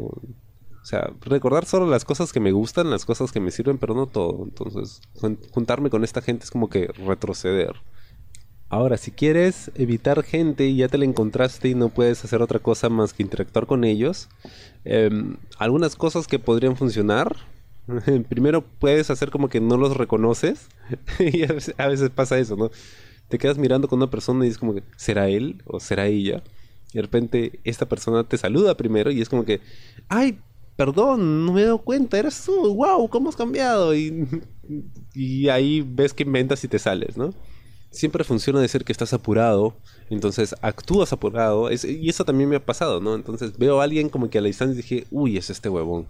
O 0.83 0.85
sea, 0.85 1.13
recordar 1.21 1.65
solo 1.65 1.87
las 1.87 2.05
cosas 2.05 2.33
que 2.33 2.41
me 2.41 2.53
gustan, 2.53 2.91
las 2.91 3.05
cosas 3.05 3.31
que 3.31 3.41
me 3.41 3.53
sirven, 3.53 3.79
pero 3.79 3.95
no 3.95 4.07
todo. 4.07 4.43
Entonces, 4.43 5.01
juntarme 5.53 5.91
con 5.91 6.03
esta 6.03 6.21
gente 6.21 6.45
es 6.45 6.51
como 6.51 6.69
que 6.69 6.89
retroceder. 6.89 7.77
Ahora, 8.73 8.97
si 8.97 9.11
quieres 9.11 9.71
evitar 9.75 10.23
gente 10.23 10.67
y 10.67 10.77
ya 10.77 10.89
te 10.89 10.97
la 10.97 11.05
encontraste 11.05 11.69
y 11.69 11.75
no 11.75 11.91
puedes 11.91 12.25
hacer 12.25 12.41
otra 12.41 12.59
cosa 12.59 12.89
más 12.89 13.13
que 13.13 13.23
interactuar 13.23 13.67
con 13.67 13.85
ellos, 13.85 14.31
em, 14.85 15.37
algunas 15.59 15.95
cosas 15.95 16.27
que 16.27 16.39
podrían 16.39 16.75
funcionar. 16.75 17.37
Primero 18.31 18.65
puedes 18.79 19.11
hacer 19.11 19.31
como 19.31 19.51
que 19.51 19.61
no 19.61 19.77
los 19.77 19.97
reconoces. 19.97 20.69
y 21.21 21.45
a 21.45 21.49
veces, 21.49 21.75
a 21.77 21.87
veces, 21.87 22.09
pasa 22.09 22.39
eso, 22.39 22.57
¿no? 22.57 22.71
Te 23.33 23.39
quedas 23.39 23.57
mirando 23.57 23.89
con 23.89 23.99
una 23.99 24.11
persona 24.11 24.45
y 24.45 24.51
es 24.51 24.59
como 24.59 24.75
que, 24.75 24.83
¿será 24.95 25.27
él 25.31 25.63
o 25.65 25.81
será 25.81 26.07
ella? 26.07 26.43
Y 26.93 26.99
de 26.99 27.01
repente 27.01 27.61
esta 27.65 27.89
persona 27.89 28.25
te 28.25 28.37
saluda 28.37 28.77
primero 28.77 29.11
y 29.11 29.23
es 29.23 29.31
como 29.31 29.47
que, 29.47 29.63
ay, 30.11 30.39
perdón, 30.77 31.47
no 31.47 31.55
me 31.55 31.63
he 31.63 31.65
dado 31.65 31.79
cuenta, 31.79 32.19
eres 32.19 32.45
tú, 32.45 32.75
wow, 32.75 33.09
¿cómo 33.09 33.31
has 33.31 33.37
cambiado? 33.37 33.95
Y, 33.95 34.29
y 35.15 35.49
ahí 35.49 35.81
ves 35.81 36.13
que 36.13 36.25
inventas 36.25 36.63
y 36.63 36.69
te 36.69 36.79
sales, 36.79 37.17
¿no? 37.17 37.33
Siempre 37.91 38.23
funciona 38.23 38.61
decir 38.61 38.85
que 38.85 38.93
estás 38.93 39.15
apurado, 39.15 39.79
entonces 40.11 40.55
actúas 40.61 41.15
apurado, 41.15 41.71
y 41.73 42.11
eso 42.11 42.27
también 42.27 42.51
me 42.51 42.57
ha 42.57 42.67
pasado, 42.67 43.01
¿no? 43.01 43.15
Entonces 43.15 43.57
veo 43.57 43.81
a 43.81 43.85
alguien 43.85 44.11
como 44.11 44.29
que 44.29 44.37
a 44.37 44.43
la 44.43 44.49
distancia 44.49 44.77
dije, 44.77 45.07
uy, 45.11 45.39
es 45.39 45.49
este 45.49 45.71
huevón, 45.71 46.07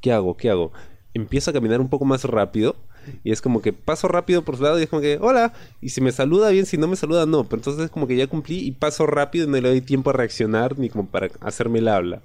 ¿qué 0.00 0.12
hago? 0.12 0.34
¿Qué 0.38 0.48
hago? 0.48 0.72
Empiezo 1.12 1.50
a 1.50 1.52
caminar 1.52 1.82
un 1.82 1.90
poco 1.90 2.06
más 2.06 2.24
rápido, 2.24 2.74
y 3.22 3.32
es 3.32 3.40
como 3.40 3.62
que 3.62 3.72
paso 3.72 4.08
rápido 4.08 4.42
por 4.42 4.56
su 4.56 4.62
lado 4.62 4.78
y 4.78 4.84
es 4.84 4.88
como 4.88 5.02
que, 5.02 5.18
hola, 5.20 5.52
y 5.80 5.90
si 5.90 6.00
me 6.00 6.12
saluda 6.12 6.50
bien, 6.50 6.66
si 6.66 6.76
no 6.78 6.88
me 6.88 6.96
saluda, 6.96 7.26
no, 7.26 7.44
pero 7.44 7.60
entonces 7.60 7.84
es 7.84 7.90
como 7.90 8.06
que 8.06 8.16
ya 8.16 8.26
cumplí 8.26 8.58
y 8.58 8.72
paso 8.72 9.06
rápido 9.06 9.46
y 9.46 9.50
no 9.50 9.60
le 9.60 9.68
doy 9.68 9.80
tiempo 9.80 10.10
a 10.10 10.14
reaccionar 10.14 10.78
ni 10.78 10.88
como 10.88 11.06
para 11.06 11.30
hacerme 11.40 11.78
el 11.78 11.88
habla. 11.88 12.22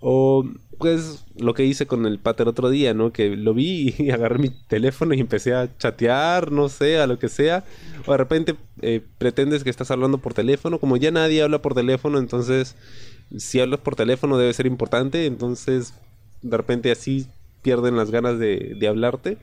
O 0.00 0.44
pues 0.82 1.24
lo 1.36 1.54
que 1.54 1.64
hice 1.64 1.86
con 1.86 2.06
el 2.06 2.18
pater 2.18 2.48
otro 2.48 2.68
día, 2.68 2.92
¿no? 2.92 3.12
Que 3.12 3.36
lo 3.36 3.54
vi 3.54 3.94
y 3.98 4.10
agarré 4.10 4.38
mi 4.38 4.50
teléfono 4.50 5.14
y 5.14 5.20
empecé 5.20 5.54
a 5.54 5.76
chatear, 5.78 6.50
no 6.50 6.68
sé, 6.68 6.98
a 6.98 7.06
lo 7.06 7.20
que 7.20 7.28
sea. 7.28 7.64
O 8.06 8.10
de 8.10 8.18
repente 8.18 8.56
eh, 8.80 9.00
pretendes 9.18 9.62
que 9.62 9.70
estás 9.70 9.92
hablando 9.92 10.18
por 10.18 10.34
teléfono, 10.34 10.80
como 10.80 10.96
ya 10.96 11.12
nadie 11.12 11.42
habla 11.42 11.62
por 11.62 11.74
teléfono, 11.74 12.18
entonces 12.18 12.74
si 13.36 13.60
hablas 13.60 13.78
por 13.78 13.94
teléfono 13.94 14.36
debe 14.36 14.52
ser 14.52 14.66
importante, 14.66 15.26
entonces 15.26 15.94
de 16.42 16.56
repente 16.56 16.90
así 16.90 17.28
pierden 17.62 17.96
las 17.96 18.10
ganas 18.10 18.38
de, 18.38 18.74
de 18.78 18.88
hablarte. 18.88 19.38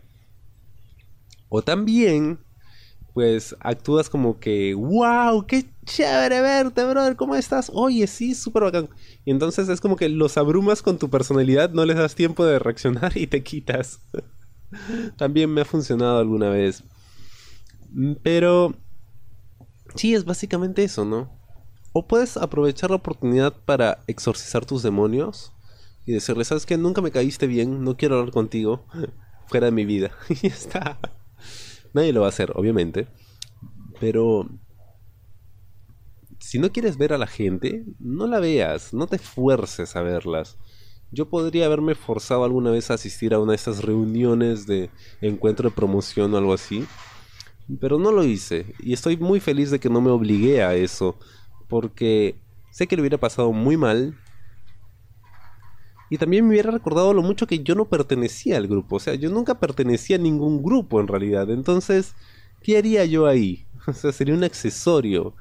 O 1.50 1.62
también 1.62 2.40
pues 3.14 3.56
actúas 3.60 4.10
como 4.10 4.40
que, 4.40 4.74
wow, 4.74 5.46
qué 5.46 5.66
chévere 5.86 6.42
verte, 6.42 6.86
brother, 6.86 7.16
¿cómo 7.16 7.36
estás? 7.36 7.72
Oye, 7.74 8.08
sí, 8.08 8.36
súper 8.36 8.64
bacán. 8.64 8.90
Y 9.26 9.32
entonces 9.32 9.68
es 9.68 9.82
como 9.82 9.96
que 9.96 10.10
los 10.10 10.38
abrumas 10.38 10.82
con 10.82 10.98
tu 10.98 11.10
personalidad, 11.10 11.72
no 11.72 11.86
les 11.86 11.98
das 11.98 12.16
tiempo 12.16 12.46
de 12.46 12.60
reaccionar 12.60 13.18
y 13.18 13.28
te 13.28 13.44
quitas. 13.44 14.00
También 15.18 15.54
me 15.54 15.62
ha 15.62 15.66
funcionado 15.66 16.20
alguna 16.20 16.50
vez. 16.50 16.84
Mm, 17.92 18.14
pero... 18.24 18.74
Sí, 19.96 20.14
es 20.14 20.24
básicamente 20.24 20.84
eso, 20.84 21.04
¿no? 21.04 21.30
O 21.94 22.08
puedes 22.08 22.38
aprovechar 22.38 22.92
la 22.92 22.98
oportunidad 22.98 23.54
para 23.66 24.00
exorcizar 24.06 24.66
tus 24.66 24.84
demonios 24.84 25.52
y 26.10 26.14
decirle, 26.14 26.44
¿sabes 26.44 26.66
qué? 26.66 26.76
Nunca 26.76 27.04
me 27.04 27.12
caíste 27.12 27.46
bien, 27.46 27.84
no 27.84 27.96
quiero 27.96 28.18
hablar 28.18 28.34
contigo, 28.34 28.84
fuera 29.48 29.68
de 29.68 29.72
mi 29.72 29.86
vida. 29.86 30.10
y 30.42 30.48
está. 30.48 31.00
Nadie 31.94 32.14
lo 32.14 32.22
va 32.22 32.26
a 32.26 32.30
hacer, 32.30 32.52
obviamente. 32.56 33.08
Pero 34.00 34.50
si 36.40 36.58
no 36.58 36.72
quieres 36.72 36.98
ver 36.98 37.14
a 37.14 37.20
la 37.20 37.28
gente, 37.28 37.86
no 38.00 38.26
la 38.26 38.40
veas, 38.40 38.92
no 38.92 39.06
te 39.06 39.20
fuerces 39.20 39.96
a 39.96 40.02
verlas. 40.02 40.58
Yo 41.12 41.30
podría 41.30 41.68
haberme 41.68 41.94
forzado 41.94 42.44
alguna 42.44 42.72
vez 42.72 42.90
a 42.90 42.96
asistir 42.96 43.36
a 43.36 43.40
una 43.40 43.52
de 43.52 43.58
estas 43.58 43.84
reuniones 43.84 44.66
de 44.66 44.90
encuentro 45.22 45.70
de 45.70 45.76
promoción 45.76 46.34
o 46.34 46.38
algo 46.38 46.54
así, 46.54 46.88
pero 47.80 48.00
no 48.00 48.12
lo 48.12 48.24
hice 48.24 48.74
y 48.80 48.94
estoy 48.94 49.16
muy 49.18 49.40
feliz 49.40 49.70
de 49.70 49.80
que 49.80 49.92
no 49.92 50.02
me 50.02 50.10
obligué 50.10 50.64
a 50.64 50.74
eso, 50.74 51.20
porque 51.68 52.36
sé 52.72 52.88
que 52.88 52.96
le 52.96 53.04
hubiera 53.04 53.20
pasado 53.20 53.52
muy 53.52 53.78
mal 53.78 54.18
y 56.10 56.18
también 56.18 56.46
me 56.46 56.52
hubiera 56.52 56.72
recordado 56.72 57.14
lo 57.14 57.22
mucho 57.22 57.48
que 57.48 57.60
yo 57.60 57.76
no 57.76 57.86
pertenecía 57.86 58.58
al 58.58 58.68
grupo. 58.68 58.96
O 58.96 59.00
sea, 59.00 59.16
yo 59.16 59.30
nunca 59.30 59.60
pertenecía 59.60 60.16
a 60.16 60.20
ningún 60.20 60.64
grupo 60.64 61.00
en 61.00 61.08
realidad. 61.08 61.50
Entonces, 61.52 62.16
¿qué 62.62 62.78
haría 62.78 63.06
yo 63.06 63.28
ahí? 63.28 63.66
O 63.88 63.94
sea, 63.94 64.12
sería 64.12 64.36
un 64.36 64.44
accesorio. 64.44 65.36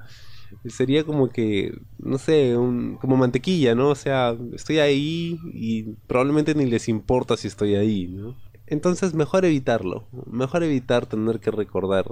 Sería 0.66 1.04
como 1.04 1.28
que, 1.28 1.78
no 1.98 2.16
sé, 2.18 2.56
un, 2.56 2.96
como 2.96 3.16
mantequilla, 3.16 3.74
¿no? 3.74 3.90
O 3.90 3.94
sea, 3.94 4.36
estoy 4.54 4.78
ahí 4.78 5.38
y 5.52 5.94
probablemente 6.06 6.54
ni 6.54 6.64
les 6.64 6.88
importa 6.88 7.36
si 7.36 7.48
estoy 7.48 7.74
ahí, 7.74 8.06
¿no? 8.08 8.36
Entonces, 8.66 9.14
mejor 9.14 9.44
evitarlo. 9.44 10.06
Mejor 10.30 10.62
evitar 10.62 11.06
tener 11.06 11.40
que 11.40 11.50
recordar 11.50 12.06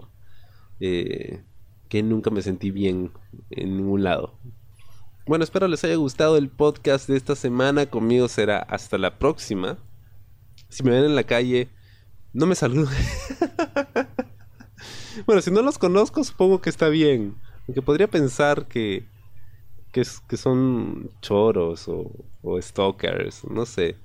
eh, 0.81 1.42
que 1.88 2.03
nunca 2.03 2.31
me 2.31 2.42
sentí 2.42 2.71
bien 2.71 3.12
en 3.51 3.77
ningún 3.77 4.03
lado. 4.05 4.38
Bueno, 5.27 5.43
espero 5.43 5.67
les 5.67 5.83
haya 5.83 5.97
gustado 5.97 6.37
el 6.37 6.49
podcast 6.49 7.09
de 7.09 7.17
esta 7.17 7.35
semana. 7.35 7.87
Conmigo 7.87 8.29
será 8.29 8.59
hasta 8.59 8.97
la 8.97 9.19
próxima. 9.19 9.77
Si 10.69 10.85
me 10.85 10.93
ven 10.93 11.03
en 11.03 11.17
la 11.17 11.25
calle, 11.25 11.69
no 12.33 12.47
me 12.47 12.55
saluden. 12.55 12.95
bueno, 15.27 15.43
si 15.43 15.51
no 15.51 15.62
los 15.62 15.79
conozco, 15.79 16.23
supongo 16.23 16.61
que 16.61 16.71
está 16.71 16.89
bien. 16.89 17.35
Aunque 17.67 17.83
podría 17.83 18.07
pensar 18.07 18.69
que, 18.69 19.09
que, 19.91 20.05
son 20.37 21.11
choros 21.23 21.89
o, 21.89 22.12
o 22.43 22.62
stalkers, 22.62 23.43
no 23.51 23.67
sé. 23.67 23.97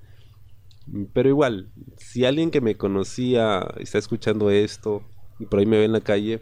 Pero 1.13 1.29
igual, 1.29 1.71
si 1.97 2.25
alguien 2.25 2.49
que 2.49 2.61
me 2.61 2.77
conocía 2.77 3.67
está 3.77 3.99
escuchando 3.99 4.49
esto 4.49 5.03
y 5.37 5.45
por 5.45 5.59
ahí 5.59 5.67
me 5.67 5.77
ve 5.77 5.85
en 5.85 5.91
la 5.91 6.01
calle 6.01 6.41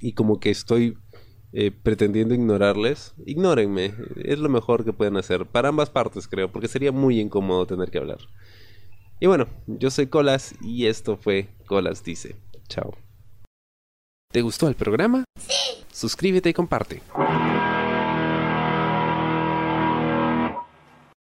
y 0.00 0.14
como 0.14 0.40
que 0.40 0.50
estoy 0.50 0.98
eh, 1.52 1.70
pretendiendo 1.70 2.34
ignorarles, 2.34 3.14
ignórenme. 3.26 3.94
Es 4.24 4.38
lo 4.38 4.48
mejor 4.48 4.84
que 4.84 4.92
pueden 4.92 5.16
hacer. 5.16 5.46
Para 5.46 5.68
ambas 5.68 5.90
partes, 5.90 6.28
creo, 6.28 6.50
porque 6.50 6.68
sería 6.68 6.92
muy 6.92 7.20
incómodo 7.20 7.66
tener 7.66 7.90
que 7.90 7.98
hablar. 7.98 8.18
Y 9.20 9.26
bueno, 9.26 9.48
yo 9.66 9.90
soy 9.90 10.06
Colas 10.06 10.54
y 10.62 10.86
esto 10.86 11.16
fue 11.16 11.48
Colas 11.66 12.02
Dice. 12.02 12.36
Chao. 12.68 12.94
¿Te 14.32 14.42
gustó 14.42 14.68
el 14.68 14.76
programa? 14.76 15.24
Sí. 15.38 15.84
Suscríbete 15.92 16.48
y 16.50 16.54
comparte. 16.54 17.02